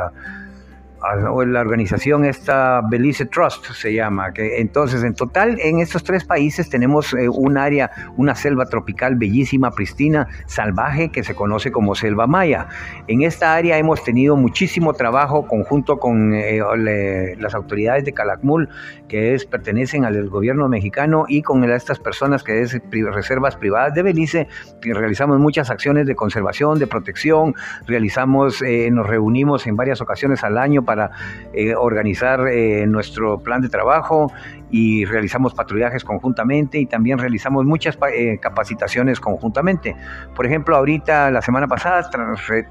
la 1.00 1.60
organización 1.60 2.24
esta 2.24 2.82
Belize 2.88 3.26
Trust 3.26 3.72
se 3.72 3.94
llama, 3.94 4.32
que 4.32 4.60
entonces 4.60 5.02
en 5.02 5.14
total 5.14 5.58
en 5.60 5.80
estos 5.80 6.04
tres 6.04 6.24
países 6.24 6.68
tenemos 6.68 7.14
eh, 7.14 7.28
un 7.28 7.56
área, 7.56 7.90
una 8.16 8.34
selva 8.34 8.66
tropical 8.66 9.16
bellísima, 9.16 9.70
pristina, 9.70 10.28
salvaje, 10.46 11.10
que 11.10 11.24
se 11.24 11.34
conoce 11.34 11.72
como 11.72 11.94
selva 11.94 12.26
maya. 12.26 12.68
En 13.06 13.22
esta 13.22 13.54
área 13.54 13.78
hemos 13.78 14.04
tenido 14.04 14.36
muchísimo 14.36 14.92
trabajo 14.92 15.46
conjunto 15.46 15.98
con 15.98 16.34
eh, 16.34 16.60
las 17.38 17.54
autoridades 17.54 18.04
de 18.04 18.12
Calakmul, 18.12 18.68
que 19.08 19.34
es, 19.34 19.46
pertenecen 19.46 20.04
al 20.04 20.28
gobierno 20.28 20.68
mexicano, 20.68 21.24
y 21.28 21.42
con 21.42 21.64
estas 21.64 21.98
personas 21.98 22.42
que 22.42 22.62
es 22.62 22.78
reservas 22.90 23.56
privadas 23.56 23.94
de 23.94 24.02
Belice, 24.02 24.48
realizamos 24.82 25.38
muchas 25.38 25.70
acciones 25.70 26.06
de 26.06 26.14
conservación, 26.14 26.78
de 26.78 26.86
protección, 26.86 27.54
realizamos, 27.86 28.62
eh, 28.62 28.90
nos 28.90 29.06
reunimos 29.06 29.66
en 29.66 29.76
varias 29.76 30.00
ocasiones 30.00 30.44
al 30.44 30.58
año 30.58 30.84
para 30.90 31.12
eh, 31.52 31.72
organizar 31.76 32.48
eh, 32.48 32.84
nuestro 32.84 33.38
plan 33.38 33.60
de 33.60 33.68
trabajo 33.68 34.32
y 34.72 35.04
realizamos 35.04 35.54
patrullajes 35.54 36.02
conjuntamente 36.02 36.80
y 36.80 36.86
también 36.86 37.18
realizamos 37.18 37.64
muchas 37.64 37.96
eh, 38.12 38.38
capacitaciones 38.42 39.20
conjuntamente. 39.20 39.94
Por 40.34 40.46
ejemplo, 40.46 40.76
ahorita, 40.76 41.30
la 41.30 41.42
semana 41.42 41.68
pasada, 41.68 42.10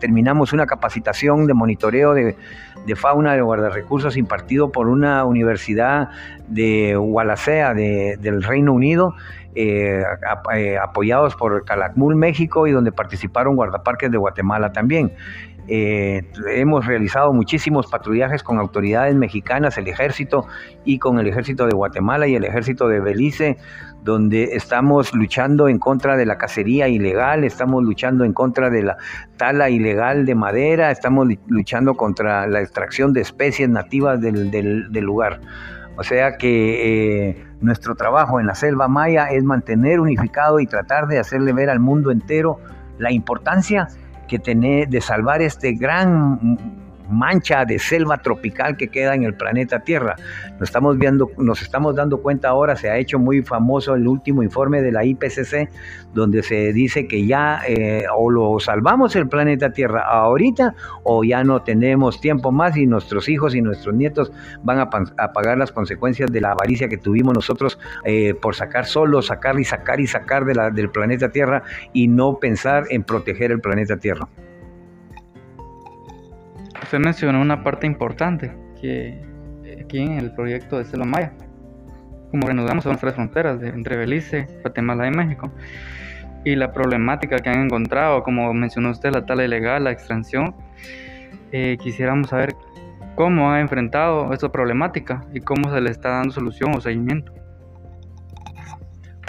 terminamos 0.02 0.52
una 0.52 0.66
capacitación 0.66 1.48
de 1.48 1.54
monitoreo 1.54 2.14
de, 2.14 2.36
fauna 2.98 3.36
de 3.36 3.42
guardarrecursos 3.42 4.18
impartido 4.18 4.70
por 4.70 4.90
una 4.90 5.24
universidad 5.24 6.10
de 6.50 6.98
Wallacea 6.98 7.74
del 7.74 8.44
Reino 8.44 8.74
Unido. 8.74 9.16
apoyados 10.82 11.36
por 11.36 11.64
Calakmul, 11.64 12.16
México, 12.16 12.68
y 12.68 12.72
donde 12.72 12.92
participaron 12.92 13.56
guardaparques 13.56 14.12
de 14.12 14.18
Guatemala 14.18 14.74
también. 14.74 15.14
Eh, 15.72 16.24
hemos 16.48 16.88
realizado 16.88 17.32
muchísimos 17.32 17.86
patrullajes 17.86 18.42
con 18.42 18.58
autoridades 18.58 19.14
mexicanas, 19.14 19.78
el 19.78 19.88
ejército 19.88 20.48
y 20.84 20.98
con 20.98 21.20
el 21.20 21.28
ejército 21.28 21.68
de 21.68 21.74
Guatemala 21.74 22.26
y 22.26 22.34
el 22.34 22.44
ejército 22.44 22.88
de 22.88 23.00
Belice, 23.00 23.56
donde 24.04 24.56
estamos 24.56 25.14
luchando 25.14 25.68
en 25.68 25.78
contra 25.78 26.18
de 26.18 26.26
la 26.26 26.40
cacería 26.40 26.88
ilegal, 26.88 27.44
estamos 27.44 27.84
luchando 27.84 28.26
en 28.26 28.34
contra 28.34 28.72
de 28.72 28.82
la 28.82 28.98
tala 29.38 29.70
ilegal 29.70 30.26
de 30.26 30.34
madera, 30.34 30.90
estamos 30.90 31.28
luchando 31.46 31.94
contra 31.94 32.48
la 32.48 32.62
extracción 32.62 33.14
de 33.14 33.22
especies 33.22 33.70
nativas 33.70 34.20
del, 34.20 34.90
lugar. 35.02 35.40
O 35.98 36.04
sea 36.04 36.38
que 36.38 37.30
eh, 37.30 37.46
nuestro 37.62 37.94
trabajo 37.94 38.40
en 38.40 38.48
la 38.48 38.56
selva 38.56 38.88
maya 38.88 39.28
es 39.28 39.44
mantener 39.44 40.00
unificado 40.00 40.60
y 40.60 40.66
tratar 40.66 41.06
de 41.06 41.20
hacerle 41.20 41.54
ver 41.54 41.70
al 41.70 41.80
mundo 41.80 42.10
entero 42.10 42.60
la 42.98 43.12
importancia 43.12 43.88
que 44.30 44.40
tener, 44.40 44.88
de 44.88 45.02
salvar 45.02 45.42
este 45.42 45.74
gran 45.74 46.58
mancha 47.10 47.66
de 47.66 47.80
selva 47.80 48.18
tropical 48.18 48.78
que 48.78 48.90
queda 48.90 49.16
en 49.16 49.24
el 49.24 49.34
planeta 49.34 49.80
Tierra. 49.82 50.16
Nos 50.60 50.70
estamos 50.70 50.98
viendo, 50.98 51.32
nos 51.38 51.62
estamos 51.62 51.96
dando 51.96 52.22
cuenta 52.22 52.50
ahora, 52.50 52.76
se 52.76 52.90
ha 52.90 52.98
hecho 52.98 53.20
muy 53.20 53.42
famoso 53.42 53.96
el 53.96 54.08
último 54.08 54.44
informe 54.44 54.82
de 54.82 54.92
la 54.92 55.04
IPCC, 55.04 55.70
donde 56.14 56.44
se 56.44 56.74
dice 56.74 57.08
que 57.08 57.26
ya 57.26 57.62
eh, 57.68 58.06
o 58.16 58.30
lo 58.30 58.60
salvamos 58.60 59.16
el 59.16 59.28
planeta 59.28 59.72
Tierra 59.72 60.02
ahorita 60.02 60.76
o 61.04 61.24
ya 61.24 61.44
no 61.44 61.62
tenemos 61.62 62.20
tiempo 62.22 62.52
más 62.52 62.78
y 62.78 62.86
nuestros 62.86 63.30
hijos 63.30 63.56
y 63.56 63.62
nuestros 63.62 63.96
nietos 63.96 64.32
van 64.64 64.80
a, 64.80 64.90
pagar 64.90 65.58
las 65.58 65.72
consecuencias 65.72 66.32
de 66.32 66.42
la 66.42 66.52
avaricia 66.52 66.90
que 66.90 66.98
tuvimos 66.98 67.34
nosotros 67.34 67.80
eh, 68.06 68.34
por 68.34 68.56
sacar 68.56 68.86
solo, 68.86 69.22
sacar 69.22 69.60
y 69.60 69.66
sacar 69.66 70.00
y 70.00 70.08
sacar 70.08 70.46
del 70.46 70.90
planeta 70.90 71.30
Tierra 71.30 71.64
y 71.94 72.08
no 72.08 72.40
pensar 72.40 72.86
en 72.90 73.04
proteger 73.04 73.52
el 73.52 73.62
planeta 73.62 73.98
Tierra 73.98 74.28
usted 76.90 76.98
mencionó 76.98 77.40
una 77.40 77.64
parte 77.64 77.86
importante 77.86 78.52
que 78.82 79.22
aquí 79.80 80.00
en 80.00 80.14
el 80.14 80.34
proyecto 80.34 80.80
de 80.80 80.86
Selva 80.86 81.06
Maya, 81.06 81.34
como 82.32 82.48
reanudamos 82.48 82.84
son 82.84 82.98
tres 82.98 83.14
fronteras 83.14 83.60
de, 83.60 83.70
entre 83.70 83.96
Belice, 83.96 84.48
Guatemala 84.64 85.06
y 85.06 85.12
México, 85.12 85.52
y 86.44 86.56
la 86.56 86.74
problemática 86.74 87.38
que 87.38 87.50
han 87.52 87.66
encontrado, 87.66 88.24
como 88.24 88.52
mencionó 88.56 88.90
usted, 88.90 89.12
la 89.12 89.24
tala 89.24 89.46
ilegal, 89.46 89.84
la 89.84 89.92
extracción, 89.92 90.56
eh, 91.52 91.78
quisiéramos 91.80 92.30
saber 92.30 92.56
cómo 93.14 93.52
ha 93.52 93.60
enfrentado 93.60 94.34
esa 94.34 94.52
problemática 94.52 95.28
y 95.32 95.42
cómo 95.42 95.72
se 95.72 95.82
le 95.82 95.92
está 95.92 96.10
dando 96.10 96.34
solución 96.34 96.76
o 96.76 96.82
seguimiento. 96.82 97.32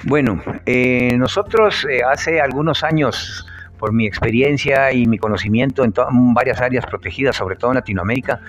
Bueno, 0.04 0.40
eh, 0.64 1.14
nosotros 1.18 1.86
eh, 1.90 2.00
hace 2.10 2.40
algunos 2.40 2.84
años 2.84 3.46
por 3.80 3.94
mi 3.94 4.06
experiencia 4.06 4.92
y 4.92 5.06
mi 5.06 5.18
conocimiento 5.18 5.82
en, 5.84 5.94
varias 6.34 6.60
áreas 6.60 6.84
protegidas, 6.84 7.34
sobre 7.34 7.56
todo 7.56 7.70
en 7.70 7.76
Latinoamérica, 7.76 8.40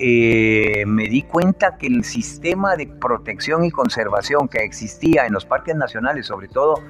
eh, 0.00 0.82
me 0.86 1.04
di 1.04 1.22
cuenta 1.22 1.78
que 1.78 1.86
el 1.86 2.02
sistema 2.02 2.74
de 2.74 2.88
protección 2.88 3.64
y 3.64 3.70
conservación 3.70 4.48
que 4.48 4.58
existía 4.58 5.24
en 5.24 5.34
los 5.34 5.46
parques 5.46 5.76
nacionales, 5.76 6.26
sobre 6.26 6.48
todo, 6.48 6.82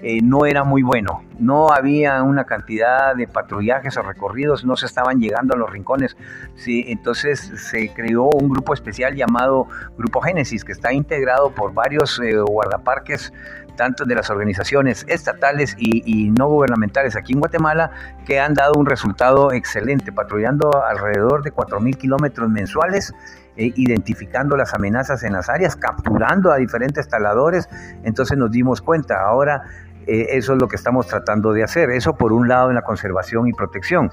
eh, 0.00 0.20
no 0.22 0.44
era 0.44 0.62
muy 0.62 0.82
bueno. 0.82 1.24
No 1.38 1.70
había 1.70 2.22
una 2.22 2.44
cantidad 2.44 3.16
de 3.16 3.26
patrullajes 3.26 3.96
o 3.96 4.02
recorridos, 4.02 4.64
no 4.64 4.76
se 4.76 4.84
estaban 4.84 5.18
llegando 5.18 5.54
a 5.54 5.58
los 5.58 5.70
rincones. 5.70 6.16
Sí, 6.54 6.84
entonces 6.86 7.40
se 7.70 7.88
creó 7.94 8.24
un 8.24 8.50
grupo 8.50 8.74
especial 8.74 9.16
llamado 9.16 9.66
Grupo 9.96 10.20
Génesis, 10.20 10.64
que 10.64 10.72
está 10.72 10.92
integrado 10.92 11.50
por 11.50 11.72
varios 11.72 12.20
eh, 12.20 12.38
guardaparques 12.38 13.32
tanto 13.78 14.04
de 14.04 14.14
las 14.14 14.28
organizaciones 14.28 15.06
estatales 15.08 15.74
y, 15.78 16.30
no 16.30 16.48
gubernamentales 16.48 17.16
aquí 17.16 17.32
en 17.32 17.38
Guatemala, 17.38 17.90
que 18.26 18.40
han 18.40 18.52
dado 18.52 18.74
un 18.76 18.84
resultado 18.84 19.52
excelente, 19.52 20.12
patrullando 20.12 20.84
alrededor 20.84 21.42
de 21.42 21.52
4.000 21.52 21.96
kilómetros 21.96 22.50
mensuales 22.50 23.14
eh, 23.56 23.72
identificando 23.76 24.56
las 24.56 24.74
amenazas 24.74 25.22
en 25.22 25.32
las 25.32 25.48
áreas, 25.48 25.76
capturando 25.76 26.52
a 26.52 26.56
diferentes 26.56 27.08
taladores. 27.08 27.68
Entonces 28.02 28.36
nos 28.36 28.50
dimos 28.50 28.82
cuenta, 28.82 29.22
ahora 29.22 29.62
eh, 30.06 30.26
eso 30.30 30.54
es 30.54 30.60
lo 30.60 30.68
que 30.68 30.76
estamos 30.76 31.06
tratando 31.06 31.52
de 31.52 31.62
hacer. 31.62 31.90
Eso 31.90 32.16
por 32.16 32.32
un 32.32 32.48
lado 32.48 32.68
en 32.68 32.74
la 32.74 32.82
conservación 32.82 33.46
y 33.46 33.52
protección. 33.52 34.10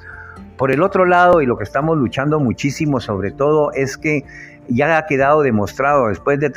Por 0.57 0.71
el 0.71 0.81
otro 0.83 1.05
lado, 1.05 1.41
y 1.41 1.47
lo 1.47 1.57
que 1.57 1.63
estamos 1.63 1.97
luchando 1.97 2.39
muchísimo 2.39 3.01
sobre 3.01 3.31
todo, 3.31 3.71
es 3.73 3.97
que 3.97 4.23
ya 4.67 4.97
ha 4.97 5.05
quedado 5.05 5.41
demostrado 5.41 6.07
después 6.07 6.39
de 6.39 6.49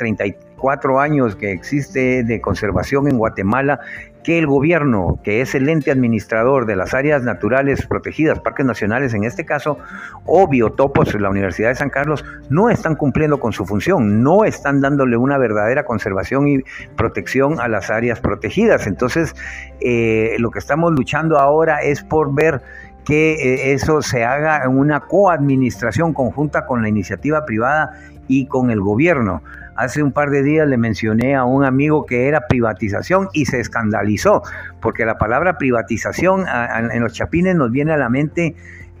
34 0.59 0.99
años 0.99 1.35
que 1.35 1.51
existe 1.51 2.23
de 2.23 2.41
conservación 2.41 3.07
en 3.07 3.17
Guatemala 3.17 3.79
que 4.23 4.37
el 4.37 4.47
gobierno, 4.47 5.17
que 5.23 5.39
es 5.39 5.55
el 5.55 5.69
ente 5.69 5.91
administrador 5.91 6.65
de 6.65 6.75
las 6.75 6.93
áreas 6.93 7.23
naturales 7.23 7.85
protegidas, 7.85 8.39
parques 8.41 8.65
nacionales 8.65 9.13
en 9.13 9.23
este 9.23 9.45
caso, 9.45 9.77
o 10.25 10.47
biotopos, 10.47 11.13
la 11.15 11.29
Universidad 11.29 11.69
de 11.69 11.75
San 11.75 11.89
Carlos, 11.89 12.25
no 12.49 12.69
están 12.69 12.95
cumpliendo 12.95 13.39
con 13.39 13.53
su 13.53 13.65
función, 13.65 14.21
no 14.21 14.43
están 14.43 14.81
dándole 14.81 15.15
una 15.15 15.37
verdadera 15.37 15.85
conservación 15.85 16.49
y 16.49 16.59
protección 16.97 17.61
a 17.61 17.69
las 17.69 17.89
áreas 17.89 18.19
protegidas. 18.19 18.87
Entonces, 18.87 19.33
eh, 19.79 20.35
lo 20.37 20.51
que 20.51 20.59
estamos 20.59 20.91
luchando 20.91 21.39
ahora 21.39 21.81
es 21.81 22.03
por 22.03 22.35
ver 22.35 22.61
que 23.05 23.33
eh, 23.33 23.73
eso 23.73 24.01
se 24.01 24.25
haga 24.25 24.63
en 24.65 24.77
una 24.77 24.99
coadministración 24.99 26.13
conjunta 26.13 26.65
con 26.65 26.81
la 26.81 26.89
iniciativa 26.89 27.45
privada 27.45 27.93
y 28.27 28.45
con 28.45 28.69
el 28.69 28.81
gobierno. 28.81 29.41
Hace 29.79 30.03
un 30.03 30.11
par 30.11 30.29
de 30.29 30.43
días 30.43 30.67
le 30.67 30.77
mencioné 30.77 31.37
a 31.37 31.45
un 31.45 31.63
amigo 31.63 32.05
que 32.05 32.27
era 32.27 32.47
privatización 32.49 33.29
y 33.31 33.45
se 33.45 33.61
escandalizó, 33.61 34.43
porque 34.81 35.05
la 35.05 35.17
palabra 35.17 35.57
privatización 35.57 36.43
en 36.91 37.01
los 37.01 37.13
chapines 37.13 37.55
nos 37.55 37.71
viene 37.71 37.93
a 37.93 37.97
la 37.97 38.09
mente 38.09 38.57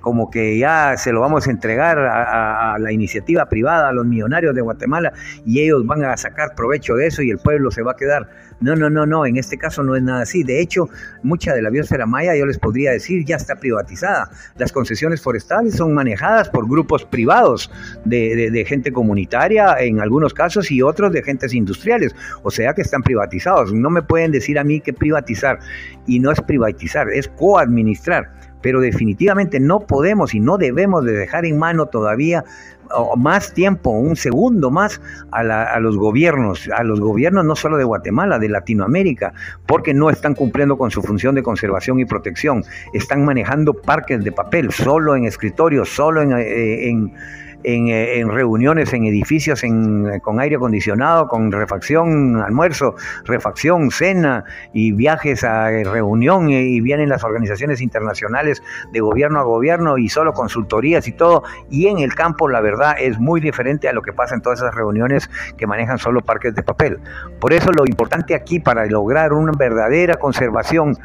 como 0.09 0.31
que 0.31 0.57
ya 0.57 0.95
se 0.97 1.11
lo 1.11 1.21
vamos 1.21 1.47
a 1.47 1.51
entregar 1.51 1.99
a, 1.99 2.79
la 2.79 2.91
iniciativa 2.91 3.47
privada, 3.47 3.89
a 3.89 3.93
los 3.93 4.07
millonarios 4.07 4.55
de 4.55 4.61
Guatemala, 4.61 5.13
y 5.45 5.59
ellos 5.59 5.85
van 5.85 6.03
a 6.03 6.17
sacar 6.17 6.55
provecho 6.55 6.95
de 6.95 7.05
eso 7.05 7.21
y 7.21 7.29
el 7.29 7.37
pueblo 7.37 7.69
se 7.69 7.83
va 7.83 7.91
a 7.91 7.95
quedar. 7.95 8.27
No, 8.59 8.75
no, 8.75 8.89
no, 8.89 9.05
no, 9.05 9.27
en 9.27 9.37
este 9.37 9.59
caso 9.59 9.83
no 9.83 9.95
es 9.95 10.01
nada 10.01 10.23
así. 10.23 10.43
De 10.43 10.59
hecho, 10.61 10.89
mucha 11.21 11.53
de 11.53 11.61
la 11.61 11.69
biosfera 11.69 12.07
maya, 12.07 12.35
yo 12.35 12.47
les 12.47 12.57
podría 12.57 12.91
decir, 12.91 13.23
ya 13.23 13.35
está 13.35 13.57
privatizada. 13.57 14.31
Las 14.57 14.71
concesiones 14.71 15.21
forestales 15.21 15.75
son 15.75 15.93
manejadas 15.93 16.49
por 16.49 16.67
grupos 16.67 17.05
privados 17.05 17.71
de, 18.03 18.49
de 18.49 18.65
gente 18.65 18.91
comunitaria 18.91 19.75
en 19.79 19.99
algunos 19.99 20.33
casos 20.33 20.71
y 20.71 20.81
otros 20.81 21.13
de 21.13 21.21
gentes 21.21 21.53
industriales, 21.53 22.15
o 22.41 22.49
sea 22.49 22.73
que 22.73 22.81
están 22.81 23.03
privatizados. 23.03 23.71
No 23.71 23.91
me 23.91 24.01
pueden 24.01 24.31
decir 24.31 24.57
a 24.57 24.63
mí 24.63 24.81
que 24.81 24.91
privatizar, 24.91 25.59
y 26.07 26.19
no 26.19 26.31
es 26.31 26.41
privatizar, 26.41 27.07
es 27.11 27.27
coadministrar 27.27 28.48
pero 28.61 28.81
definitivamente 28.81 29.59
no 29.59 29.81
podemos 29.81 30.33
y 30.33 30.39
no 30.39 30.57
debemos 30.57 31.05
de 31.05 31.13
dejar 31.13 31.45
en 31.45 31.57
mano 31.57 31.87
todavía 31.87 32.43
más 33.17 33.53
tiempo, 33.53 33.91
un 33.91 34.15
segundo 34.15 34.71
más 34.71 35.01
a, 35.31 35.79
los 35.79 35.97
gobiernos, 35.97 36.69
a 36.75 36.83
los 36.83 36.99
gobiernos 36.99 37.45
no 37.45 37.55
solo 37.55 37.77
de 37.77 37.83
Guatemala, 37.83 38.39
de 38.39 38.49
Latinoamérica, 38.49 39.33
porque 39.65 39.93
no 39.93 40.09
están 40.09 40.35
cumpliendo 40.35 40.77
con 40.77 40.91
su 40.91 41.01
función 41.01 41.35
de 41.35 41.43
conservación 41.43 41.99
y 41.99 42.05
protección, 42.05 42.63
están 42.93 43.25
manejando 43.25 43.73
parques 43.73 44.23
de 44.23 44.31
papel, 44.31 44.71
solo 44.71 45.15
en 45.15 45.25
escritorios, 45.25 45.89
solo 45.89 46.21
en, 46.21 46.33
eh, 46.33 46.89
en, 47.63 48.29
reuniones, 48.29 48.93
en 48.93 49.05
edificios 49.05 49.63
con 50.21 50.39
aire 50.39 50.55
acondicionado, 50.55 51.27
con 51.27 51.51
refacción, 51.51 52.41
almuerzo, 52.41 52.95
refacción, 53.25 53.91
cena 53.91 54.43
y 54.73 54.91
viajes 54.91 55.43
a 55.43 55.69
reunión 55.69 56.49
y 56.49 56.79
vienen 56.81 57.09
las 57.09 57.23
organizaciones 57.23 57.81
internacionales 57.81 58.61
de 58.91 58.99
gobierno 58.99 59.39
a 59.39 59.43
gobierno 59.43 59.97
y 59.97 60.09
solo 60.09 60.33
consultorías 60.33 61.07
y 61.07 61.11
todo. 61.11 61.43
Y 61.69 61.87
en 61.87 61.99
el 61.99 62.15
campo 62.15 62.47
la 62.47 62.61
verdad 62.61 62.95
es 62.99 63.19
muy 63.19 63.41
diferente 63.41 63.87
a 63.89 63.93
lo 63.93 64.01
que 64.01 64.13
pasa 64.13 64.35
en 64.35 64.41
todas 64.41 64.59
esas 64.59 64.75
reuniones 64.75 65.29
que 65.57 65.67
manejan 65.67 65.97
solo 65.97 66.21
parques 66.21 66.55
de 66.55 66.63
papel. 66.63 66.99
Por 67.39 67.53
eso 67.53 67.71
lo 67.71 67.85
importante 67.85 68.35
aquí 68.35 68.59
para 68.59 68.85
lograr 68.85 69.33
una 69.33 69.51
verdadera 69.57 70.15
conservación 70.15 70.97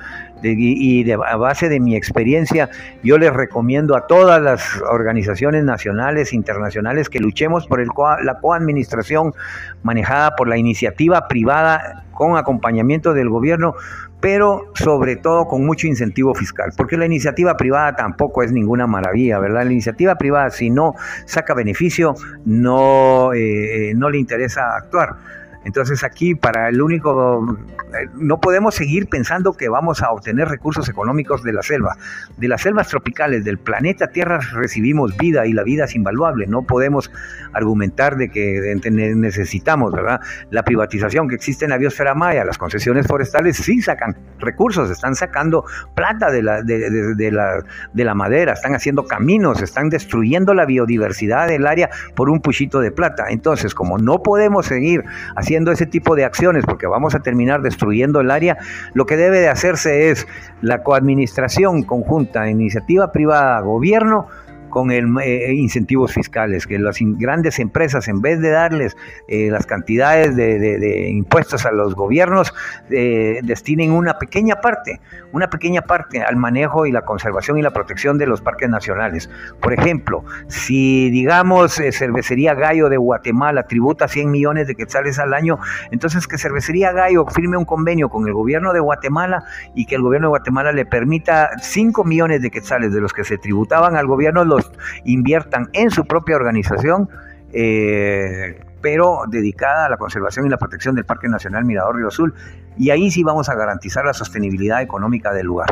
y 0.53 1.05
de, 1.05 1.15
a 1.15 1.37
base 1.37 1.69
de 1.69 1.81
mi 1.81 1.97
experiencia, 1.97 2.71
yo 3.03 3.19
les 3.19 3.33
recomiendo 3.33 3.97
a 3.97 4.07
todas 4.07 4.41
las 4.41 4.63
organizaciones 4.83 5.65
nacionales, 5.65 6.33
internacionales, 6.33 7.09
que 7.09 7.21
luchemos 7.21 7.67
por 7.67 7.81
el, 7.81 7.89
la 8.23 8.39
coadministración 8.41 9.35
manejada 9.83 10.37
por 10.37 10.49
la 10.49 10.57
iniciativa 10.57 11.29
privada 11.29 12.05
con 12.13 12.37
acompañamiento 12.37 13.13
del 13.13 13.29
gobierno, 13.29 13.75
pero 14.21 14.73
sobre 14.75 15.17
todo 15.17 15.47
con 15.47 15.67
mucho 15.67 15.87
incentivo 15.87 16.35
fiscal, 16.35 16.73
porque 16.77 16.97
la 16.97 17.05
iniciativa 17.05 17.57
privada 17.57 17.95
tampoco 17.95 18.43
es 18.43 18.53
ninguna 18.53 18.87
maravilla, 18.87 19.39
¿verdad? 19.39 19.65
La 19.65 19.73
iniciativa 19.73 20.15
privada, 20.15 20.51
si 20.51 20.71
no 20.71 20.95
saca 21.27 21.53
beneficio, 21.53 22.15
no, 22.47 23.35
eh, 23.35 23.93
no 23.95 24.09
le 24.09 24.19
interesa 24.19 24.77
actuar. 24.77 25.17
Entonces 25.65 26.05
aquí 26.05 26.35
para 26.35 26.69
el 26.69 26.81
único, 26.81 27.57
eh, 27.99 28.09
no 28.15 28.41
podemos 28.41 28.75
seguir 28.75 29.09
pensando 29.09 29.55
que 29.55 29.69
vamos 29.69 30.03
a 30.03 30.11
obtener 30.11 30.49
recursos 30.49 30.89
económicos 30.89 31.43
de 31.43 31.53
la 31.53 31.63
selva. 31.63 31.97
De 32.37 32.49
las 32.49 32.63
selvas 32.63 32.89
tropicales 32.89 33.45
del 33.45 33.59
planeta 33.59 34.09
Tierra 34.09 34.41
recibimos 34.53 35.17
vida 35.17 35.47
y 35.47 35.53
la 35.53 35.63
vida 35.63 35.85
es 35.85 35.95
invaluable. 35.95 36.47
No 36.47 36.63
podemos 36.63 37.11
argumentar 37.53 38.17
de 38.17 38.31
que 38.31 38.77
necesitamos, 38.85 39.93
¿verdad? 39.93 40.21
La 40.51 40.63
privatización 40.63 41.29
que 41.29 41.35
existe 41.35 41.65
en 41.65 41.71
la 41.71 41.79
biosfera 41.79 42.15
maya, 42.15 42.45
las 42.45 42.59
concesiones 42.59 43.07
forestales 43.07 43.57
sí 43.57 43.81
sacan 43.81 44.17
recursos, 44.39 44.91
están 44.91 45.15
sacando 45.15 45.65
plata 45.95 46.31
de 46.31 46.43
la, 46.43 46.63
de, 46.63 47.31
la, 47.31 47.65
de 47.93 48.05
la 48.05 48.15
madera, 48.15 48.53
están 48.53 48.75
haciendo 48.75 49.07
caminos, 49.07 49.63
están 49.63 49.89
destruyendo 49.89 50.53
la 50.55 50.67
biodiversidad 50.67 51.49
del 51.49 51.67
área 51.67 51.91
por 52.15 52.29
un 52.29 52.41
puchito 52.41 52.81
de 52.81 52.91
plata. 52.91 53.27
Entonces, 53.31 53.75
como 53.75 53.99
no 53.99 54.23
podemos 54.23 54.67
seguir 54.67 55.05
haciendo 55.37 55.54
ese 55.73 55.87
tipo 55.87 56.15
de 56.17 56.25
acciones 56.25 56.65
porque 56.67 56.87
vamos 56.87 57.15
a 57.15 57.21
terminar 57.21 57.63
destruyendo 57.63 58.21
el 58.21 58.31
área, 58.31 58.59
lo 58.93 59.07
que 59.07 59.17
debe 59.17 59.41
de 59.41 59.49
hacerse 59.49 60.11
es 60.11 60.27
la 60.61 60.83
coadministración 60.83 61.83
conjunta, 61.83 62.49
iniciativa 62.49 63.13
privada, 63.13 63.61
gobierno, 63.61 64.29
con 64.75 64.91
el, 64.91 65.07
eh, 65.23 65.55
incentivos 65.55 66.13
fiscales, 66.13 66.67
que 66.67 66.81
las 66.81 66.99
grandes 67.01 67.61
empresas, 67.61 68.09
en 68.09 68.21
vez 68.21 68.41
de 68.41 68.51
darles 68.51 68.97
eh, 69.29 69.49
las 69.49 69.67
cantidades 69.67 70.35
de, 70.35 71.09
impuestos 71.11 71.65
a 71.65 71.71
los 71.71 71.95
gobiernos, 71.95 72.53
eh, 72.91 73.39
destinen 73.45 73.93
una 73.93 74.19
pequeña 74.19 74.57
parte, 74.57 75.01
una 75.31 75.49
pequeña 75.49 75.83
parte 75.83 76.23
al 76.23 76.35
manejo 76.35 76.87
y 76.87 76.93
la 76.93 77.03
conservación 77.03 77.57
y 77.57 77.63
la 77.63 77.71
protección 77.71 78.19
de 78.19 78.27
los 78.27 78.41
parques 78.41 78.69
nacionales. 78.69 79.31
Por 79.61 79.73
ejemplo, 79.73 80.25
si 80.49 81.09
digamos 81.11 81.81
Cervecería 81.93 82.55
Gallo 82.55 82.89
de 82.89 82.97
Guatemala 82.97 83.69
tributa 83.69 84.09
100 84.09 84.29
millones 84.29 84.67
de 84.67 84.75
quetzales 84.75 85.21
al 85.21 85.35
año, 85.35 85.61
entonces 85.93 86.27
que 86.27 86.37
Cervecería 86.37 86.91
Gallo 86.91 87.27
firme 87.27 87.57
un 87.57 87.65
convenio 87.65 88.09
con 88.09 88.27
el 88.27 88.33
gobierno 88.33 88.73
de 88.73 88.81
Guatemala 88.81 89.45
y 89.77 89.87
que 89.87 89.95
el 89.95 90.03
gobierno 90.03 90.27
de 90.27 90.31
Guatemala 90.31 90.73
le 90.73 90.85
permita 90.85 91.51
5 91.63 92.03
millones 92.03 92.43
de 92.43 92.51
quetzales 92.51 92.93
de 92.93 93.01
los 93.01 93.13
que 93.13 93.23
se 93.23 93.39
tributaban 93.39 93.95
al 93.95 94.09
gobierno 94.09 94.45
los 94.45 94.64
inviertan 95.05 95.69
en 95.73 95.91
su 95.91 96.05
propia 96.05 96.37
organización, 96.37 97.09
eh, 97.53 98.61
pero 98.81 99.23
dedicada 99.29 99.87
a 99.87 99.89
la 99.91 99.97
conservación 99.97 100.47
y 100.47 100.49
la 100.49 100.59
protección 100.59 100.95
del 100.95 101.05
Parque 101.05 101.29
Nacional 101.29 101.65
Mirador 101.65 101.97
Río 101.97 102.09
Azul. 102.09 102.35
Y 102.77 102.91
ahí 102.91 103.11
sí 103.11 103.23
vamos 103.23 103.49
a 103.49 103.55
garantizar 103.55 104.05
la 104.05 104.13
sostenibilidad 104.13 104.83
económica 104.83 105.33
del 105.33 105.47
lugar. 105.47 105.69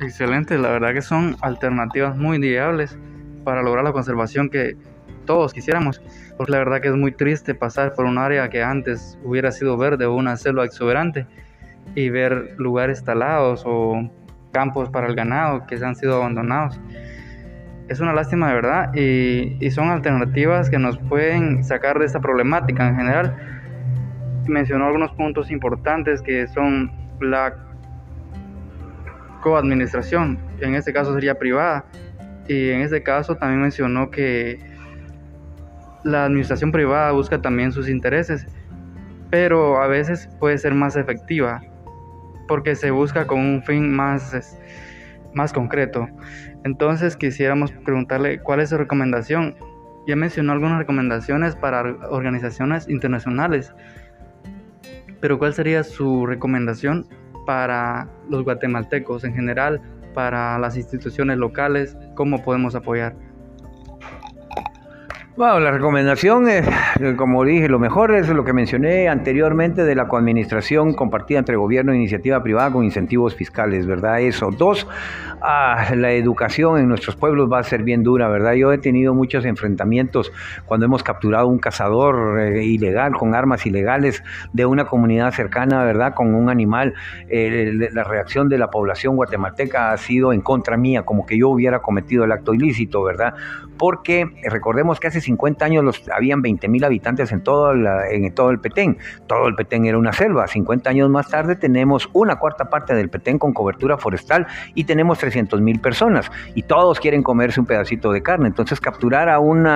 Excelente, 0.00 0.58
la 0.58 0.70
verdad 0.70 0.94
que 0.94 1.02
son 1.02 1.36
alternativas 1.42 2.16
muy 2.16 2.38
viables 2.38 2.98
para 3.44 3.62
lograr 3.62 3.84
la 3.84 3.92
conservación 3.92 4.48
que 4.48 4.76
todos 5.26 5.52
quisiéramos, 5.52 6.02
porque 6.36 6.52
la 6.52 6.58
verdad 6.58 6.80
que 6.80 6.88
es 6.88 6.94
muy 6.94 7.12
triste 7.12 7.54
pasar 7.54 7.94
por 7.94 8.06
un 8.06 8.18
área 8.18 8.50
que 8.50 8.62
antes 8.62 9.18
hubiera 9.22 9.52
sido 9.52 9.76
verde 9.76 10.06
o 10.06 10.14
una 10.14 10.36
selva 10.36 10.64
exuberante 10.64 11.26
y 11.94 12.08
ver 12.10 12.54
lugares 12.58 13.04
talados 13.04 13.62
o 13.66 14.10
campos 14.52 14.90
para 14.90 15.08
el 15.08 15.16
ganado 15.16 15.66
que 15.66 15.74
han 15.84 15.96
sido 15.96 16.16
abandonados. 16.16 16.80
Es 17.88 18.00
una 18.00 18.12
lástima 18.12 18.48
de 18.48 18.54
verdad 18.54 18.94
y, 18.94 19.70
son 19.70 19.90
alternativas 19.90 20.70
que 20.70 20.78
nos 20.78 20.98
pueden 20.98 21.64
sacar 21.64 21.98
de 21.98 22.06
esta 22.06 22.20
problemática 22.20 22.88
en 22.88 22.96
general. 22.96 23.36
Mencionó 24.46 24.86
algunos 24.86 25.12
puntos 25.12 25.50
importantes 25.50 26.22
que 26.22 26.46
son 26.46 26.92
la 27.20 27.54
coadministración, 29.40 30.38
en 30.60 30.74
este 30.74 30.92
caso 30.92 31.14
sería 31.14 31.36
privada, 31.36 31.84
y 32.46 32.70
en 32.70 32.80
este 32.82 33.02
caso 33.02 33.36
también 33.36 33.60
mencionó 33.60 34.10
que 34.10 34.58
la 36.04 36.24
administración 36.24 36.70
privada 36.70 37.10
busca 37.12 37.40
también 37.40 37.72
sus 37.72 37.88
intereses, 37.88 38.46
pero 39.30 39.82
a 39.82 39.86
veces 39.88 40.28
puede 40.38 40.58
ser 40.58 40.74
más 40.74 40.96
efectiva 40.96 41.62
porque 42.52 42.74
se 42.74 42.90
busca 42.90 43.26
con 43.26 43.38
un 43.40 43.62
fin 43.62 43.90
más, 43.90 44.58
más 45.32 45.54
concreto. 45.54 46.06
Entonces 46.64 47.16
quisiéramos 47.16 47.72
preguntarle 47.72 48.40
cuál 48.40 48.60
es 48.60 48.68
su 48.68 48.76
recomendación. 48.76 49.56
Ya 50.06 50.16
mencionó 50.16 50.52
algunas 50.52 50.76
recomendaciones 50.76 51.56
para 51.56 51.80
organizaciones 52.10 52.90
internacionales, 52.90 53.72
pero 55.18 55.38
¿cuál 55.38 55.54
sería 55.54 55.82
su 55.82 56.26
recomendación 56.26 57.06
para 57.46 58.06
los 58.28 58.44
guatemaltecos 58.44 59.24
en 59.24 59.32
general, 59.32 59.80
para 60.12 60.58
las 60.58 60.76
instituciones 60.76 61.38
locales? 61.38 61.96
¿Cómo 62.16 62.42
podemos 62.44 62.74
apoyar? 62.74 63.14
Bueno, 65.34 65.60
la 65.60 65.70
recomendación 65.70 66.46
es, 66.46 66.68
como 67.16 67.42
dije, 67.42 67.66
lo 67.66 67.78
mejor 67.78 68.14
es 68.14 68.28
lo 68.28 68.44
que 68.44 68.52
mencioné 68.52 69.08
anteriormente 69.08 69.82
de 69.82 69.94
la 69.94 70.06
coadministración 70.06 70.92
compartida 70.92 71.38
entre 71.38 71.56
gobierno 71.56 71.92
e 71.92 71.96
iniciativa 71.96 72.42
privada 72.42 72.70
con 72.70 72.84
incentivos 72.84 73.34
fiscales, 73.34 73.86
¿verdad? 73.86 74.20
Eso. 74.20 74.50
Dos, 74.50 74.86
ah, 75.40 75.86
la 75.96 76.12
educación 76.12 76.78
en 76.80 76.86
nuestros 76.86 77.16
pueblos 77.16 77.50
va 77.50 77.60
a 77.60 77.62
ser 77.62 77.82
bien 77.82 78.02
dura, 78.02 78.28
¿verdad? 78.28 78.52
Yo 78.52 78.74
he 78.74 78.78
tenido 78.78 79.14
muchos 79.14 79.46
enfrentamientos 79.46 80.30
cuando 80.66 80.84
hemos 80.84 81.02
capturado 81.02 81.46
un 81.46 81.58
cazador 81.58 82.38
eh, 82.38 82.64
ilegal, 82.66 83.14
con 83.16 83.34
armas 83.34 83.64
ilegales 83.64 84.22
de 84.52 84.66
una 84.66 84.84
comunidad 84.84 85.32
cercana, 85.32 85.82
¿verdad? 85.82 86.12
Con 86.12 86.34
un 86.34 86.50
animal. 86.50 86.92
Eh, 87.30 87.88
la 87.90 88.04
reacción 88.04 88.50
de 88.50 88.58
la 88.58 88.70
población 88.70 89.16
guatemalteca 89.16 89.92
ha 89.92 89.96
sido 89.96 90.34
en 90.34 90.42
contra 90.42 90.76
mía, 90.76 91.06
como 91.06 91.24
que 91.24 91.38
yo 91.38 91.48
hubiera 91.48 91.78
cometido 91.80 92.24
el 92.24 92.32
acto 92.32 92.52
ilícito, 92.52 93.02
¿verdad? 93.02 93.32
Porque 93.78 94.26
recordemos 94.44 95.00
que 95.00 95.08
hace 95.08 95.21
50 95.22 95.64
años 95.64 95.84
los, 95.84 96.08
habían 96.10 96.42
20 96.42 96.68
mil 96.68 96.84
habitantes 96.84 97.32
en 97.32 97.42
todo, 97.42 97.72
en 97.72 98.34
todo 98.34 98.50
el 98.50 98.60
Petén. 98.60 98.98
Todo 99.26 99.48
el 99.48 99.54
Petén 99.54 99.86
era 99.86 99.98
una 99.98 100.12
selva. 100.12 100.46
50 100.46 100.90
años 100.90 101.08
más 101.08 101.28
tarde 101.28 101.56
tenemos 101.56 102.08
una 102.12 102.36
cuarta 102.36 102.66
parte 102.66 102.94
del 102.94 103.08
Petén 103.08 103.38
con 103.38 103.52
cobertura 103.52 103.96
forestal 103.96 104.46
y 104.74 104.84
tenemos 104.84 105.18
300 105.18 105.60
mil 105.60 105.80
personas. 105.80 106.30
Y 106.54 106.62
todos 106.64 107.00
quieren 107.00 107.22
comerse 107.22 107.60
un 107.60 107.66
pedacito 107.66 108.12
de 108.12 108.22
carne. 108.22 108.48
Entonces 108.48 108.80
capturar 108.80 109.28
a 109.28 109.38
un 109.38 109.66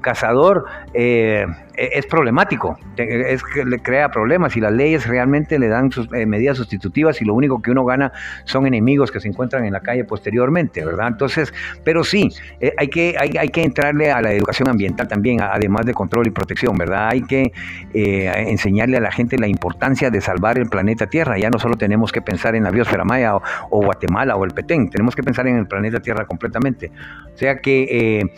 cazador... 0.00 0.64
Eh, 0.92 1.46
es 1.76 2.06
problemático, 2.06 2.78
es 2.96 3.42
que 3.42 3.64
le 3.64 3.78
crea 3.80 4.10
problemas 4.10 4.56
y 4.56 4.60
las 4.60 4.72
leyes 4.72 5.06
realmente 5.06 5.58
le 5.58 5.68
dan 5.68 5.90
sus, 5.90 6.08
eh, 6.12 6.26
medidas 6.26 6.56
sustitutivas 6.56 7.20
y 7.20 7.24
lo 7.24 7.34
único 7.34 7.60
que 7.60 7.70
uno 7.70 7.84
gana 7.84 8.12
son 8.44 8.66
enemigos 8.66 9.10
que 9.10 9.20
se 9.20 9.28
encuentran 9.28 9.64
en 9.64 9.72
la 9.72 9.80
calle 9.80 10.04
posteriormente, 10.04 10.84
¿verdad? 10.84 11.08
Entonces, 11.08 11.52
pero 11.82 12.04
sí, 12.04 12.30
eh, 12.60 12.72
hay, 12.78 12.88
que, 12.88 13.16
hay, 13.18 13.36
hay, 13.38 13.48
que 13.48 13.62
entrarle 13.62 14.10
a 14.10 14.20
la 14.20 14.32
educación 14.32 14.68
ambiental 14.68 15.08
también, 15.08 15.40
además 15.40 15.86
de 15.86 15.94
control 15.94 16.26
y 16.26 16.30
protección, 16.30 16.76
¿verdad? 16.76 17.08
Hay 17.08 17.22
que 17.22 17.52
eh, 17.92 18.32
enseñarle 18.48 18.96
a 18.96 19.00
la 19.00 19.10
gente 19.10 19.38
la 19.38 19.48
importancia 19.48 20.10
de 20.10 20.20
salvar 20.20 20.58
el 20.58 20.68
planeta 20.68 21.06
Tierra, 21.06 21.38
ya 21.38 21.50
no 21.50 21.58
solo 21.58 21.76
tenemos 21.76 22.12
que 22.12 22.22
pensar 22.22 22.54
en 22.54 22.64
la 22.64 22.70
biosfera 22.70 23.04
maya 23.04 23.36
o, 23.36 23.42
Guatemala 23.84 24.36
o 24.36 24.44
el 24.44 24.52
Petén, 24.52 24.90
tenemos 24.90 25.14
que 25.14 25.22
pensar 25.22 25.46
en 25.46 25.56
el 25.56 25.66
planeta 25.66 26.00
Tierra 26.00 26.24
completamente. 26.24 26.90
O 27.34 27.36
sea 27.36 27.56
que 27.58 28.30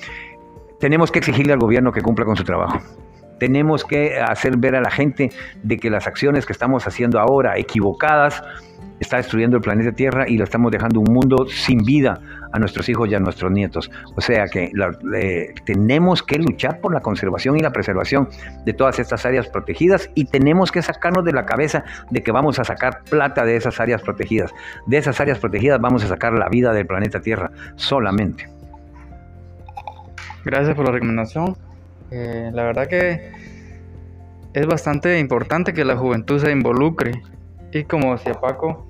tenemos 0.81 1.11
que 1.11 1.19
exigirle 1.21 1.53
al 1.53 1.59
gobierno 1.59 1.93
que 1.93 2.03
cumpla 2.03 2.25
con 2.25 2.37
su 2.37 2.45
trabajo. 2.45 2.81
Tenemos 3.39 3.85
que 3.85 4.19
hacer 4.19 4.57
ver 4.57 4.77
a 4.77 4.81
la 4.81 4.91
gente 4.91 5.31
de 5.63 5.77
que 5.77 5.91
las 5.91 6.07
acciones 6.07 6.47
que 6.47 6.53
estamos 6.53 6.87
haciendo 6.87 7.21
ahora 7.21 7.59
equivocadas 7.59 8.43
está 9.01 9.19
destruyendo 9.19 9.57
el 9.57 9.63
planeta 9.63 9.93
Tierra 9.93 10.29
y 10.29 10.39
lo 10.39 10.45
estamos 10.45 10.73
dejando 10.73 11.01
un 11.01 11.13
mundo 11.13 11.47
sin 11.49 11.79
vida 11.85 12.21
a 12.53 12.59
nuestros 12.59 12.89
hijos 12.89 13.11
y 13.11 13.15
a 13.15 13.21
nuestros 13.21 13.53
nietos. 13.53 13.91
O 14.15 14.21
sea 14.21 14.47
que 14.47 14.71
tenemos 15.65 16.23
que 16.23 16.39
luchar 16.39 16.81
por 16.81 16.95
la 16.95 17.01
conservación 17.01 17.57
y 17.57 17.61
la 17.61 17.73
preservación 17.73 18.29
de 18.65 18.73
todas 18.73 18.99
estas 18.99 19.27
áreas 19.27 19.49
protegidas 19.49 20.11
y 20.15 20.25
tenemos 20.25 20.73
que 20.73 20.81
sacarnos 20.83 21.25
de 21.25 21.33
la 21.33 21.45
cabeza 21.45 21.85
de 22.11 22.23
que 22.23 22.33
vamos 22.33 22.59
a 22.59 22.65
sacar 22.65 23.03
plata 23.05 23.45
de 23.45 23.57
esas 23.57 23.79
áreas 23.81 24.03
protegidas. 24.03 24.53
De 24.87 24.97
esas 24.97 25.21
áreas 25.21 25.39
protegidas 25.39 25.81
vamos 25.81 26.05
a 26.05 26.09
sacar 26.09 26.33
la 26.33 26.49
vida 26.49 26.73
del 26.73 26.87
planeta 26.87 27.21
Tierra 27.21 27.51
solamente. 27.77 28.49
Gracias 30.45 30.75
por 30.75 30.87
la 30.87 30.93
recomendación. 30.93 31.57
Eh, 32.11 32.51
la 32.53 32.65
verdad 32.65 32.87
que 32.87 33.33
es 34.55 34.67
bastante 34.67 35.19
importante 35.19 35.75
que 35.75 35.85
la 35.85 35.97
juventud 35.97 36.41
se 36.41 36.51
involucre 36.51 37.13
y 37.73 37.85
como 37.85 38.13
decía 38.13 38.35
Paco, 38.35 38.87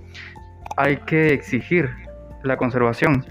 hay 0.77 0.99
que 0.99 1.33
exigir 1.33 1.91
la 2.43 2.57
conservación 2.57 3.25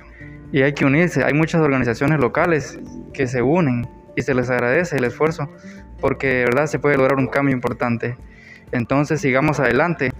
y 0.52 0.62
hay 0.62 0.74
que 0.74 0.86
unirse. 0.86 1.24
Hay 1.24 1.34
muchas 1.34 1.62
organizaciones 1.62 2.20
locales 2.20 2.80
que 3.14 3.28
se 3.28 3.42
unen 3.42 3.88
y 4.16 4.22
se 4.22 4.34
les 4.34 4.50
agradece 4.50 4.98
el 4.98 5.06
esfuerzo 5.06 5.50
porque 6.02 6.28
de 6.28 6.46
verdad 6.46 6.66
se 6.66 6.80
puede 6.80 6.98
lograr 6.98 7.18
un 7.18 7.28
cambio 7.28 7.56
importante. 7.56 8.18
Entonces 8.72 9.22
sigamos 9.22 9.60
adelante, 9.60 10.12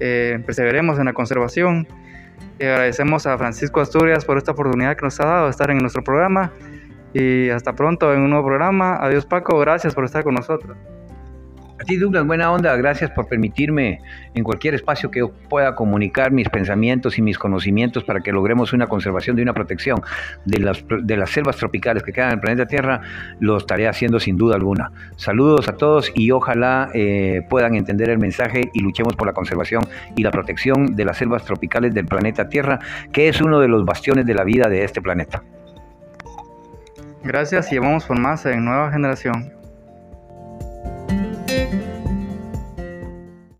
eh, 0.00 0.42
perseveremos 0.44 0.98
en 0.98 1.04
la 1.06 1.12
conservación. 1.12 1.86
Y 2.58 2.64
agradecemos 2.64 3.26
a 3.26 3.38
Francisco 3.38 3.80
Asturias 3.80 4.24
por 4.24 4.36
esta 4.36 4.52
oportunidad 4.52 4.96
que 4.96 5.04
nos 5.04 5.18
ha 5.20 5.26
dado 5.26 5.44
de 5.44 5.50
estar 5.50 5.70
en 5.70 5.78
nuestro 5.78 6.04
programa 6.04 6.52
y 7.12 7.50
hasta 7.50 7.74
pronto 7.74 8.12
en 8.12 8.20
un 8.20 8.30
nuevo 8.30 8.46
programa. 8.46 8.96
Adiós 8.96 9.26
Paco, 9.26 9.58
gracias 9.58 9.94
por 9.94 10.04
estar 10.04 10.22
con 10.22 10.34
nosotros. 10.34 10.76
A 11.80 11.84
ti, 11.84 11.96
Douglas, 11.96 12.26
buena 12.26 12.52
onda. 12.52 12.76
Gracias 12.76 13.10
por 13.12 13.26
permitirme 13.26 14.02
en 14.34 14.44
cualquier 14.44 14.74
espacio 14.74 15.10
que 15.10 15.26
pueda 15.48 15.74
comunicar 15.74 16.30
mis 16.30 16.46
pensamientos 16.50 17.16
y 17.16 17.22
mis 17.22 17.38
conocimientos 17.38 18.04
para 18.04 18.20
que 18.20 18.32
logremos 18.32 18.74
una 18.74 18.86
conservación 18.86 19.38
y 19.38 19.42
una 19.42 19.54
protección 19.54 20.02
de 20.44 20.58
las, 20.58 20.84
de 20.86 21.16
las 21.16 21.30
selvas 21.30 21.56
tropicales 21.56 22.02
que 22.02 22.12
quedan 22.12 22.28
en 22.28 22.34
el 22.34 22.40
planeta 22.40 22.66
Tierra. 22.66 23.00
Lo 23.38 23.56
estaré 23.56 23.88
haciendo 23.88 24.20
sin 24.20 24.36
duda 24.36 24.56
alguna. 24.56 24.92
Saludos 25.16 25.70
a 25.70 25.78
todos 25.78 26.12
y 26.14 26.30
ojalá 26.32 26.90
eh, 26.92 27.46
puedan 27.48 27.74
entender 27.74 28.10
el 28.10 28.18
mensaje 28.18 28.70
y 28.74 28.80
luchemos 28.80 29.16
por 29.16 29.26
la 29.26 29.32
conservación 29.32 29.82
y 30.16 30.22
la 30.22 30.30
protección 30.30 30.94
de 30.96 31.06
las 31.06 31.16
selvas 31.16 31.46
tropicales 31.46 31.94
del 31.94 32.04
planeta 32.04 32.50
Tierra, 32.50 32.78
que 33.10 33.28
es 33.28 33.40
uno 33.40 33.58
de 33.58 33.68
los 33.68 33.86
bastiones 33.86 34.26
de 34.26 34.34
la 34.34 34.44
vida 34.44 34.68
de 34.68 34.84
este 34.84 35.00
planeta. 35.00 35.42
Gracias 37.22 37.70
y 37.72 37.78
vamos 37.78 38.06
por 38.06 38.18
más 38.18 38.46
en 38.46 38.64
Nueva 38.64 38.90
Generación. 38.90 39.59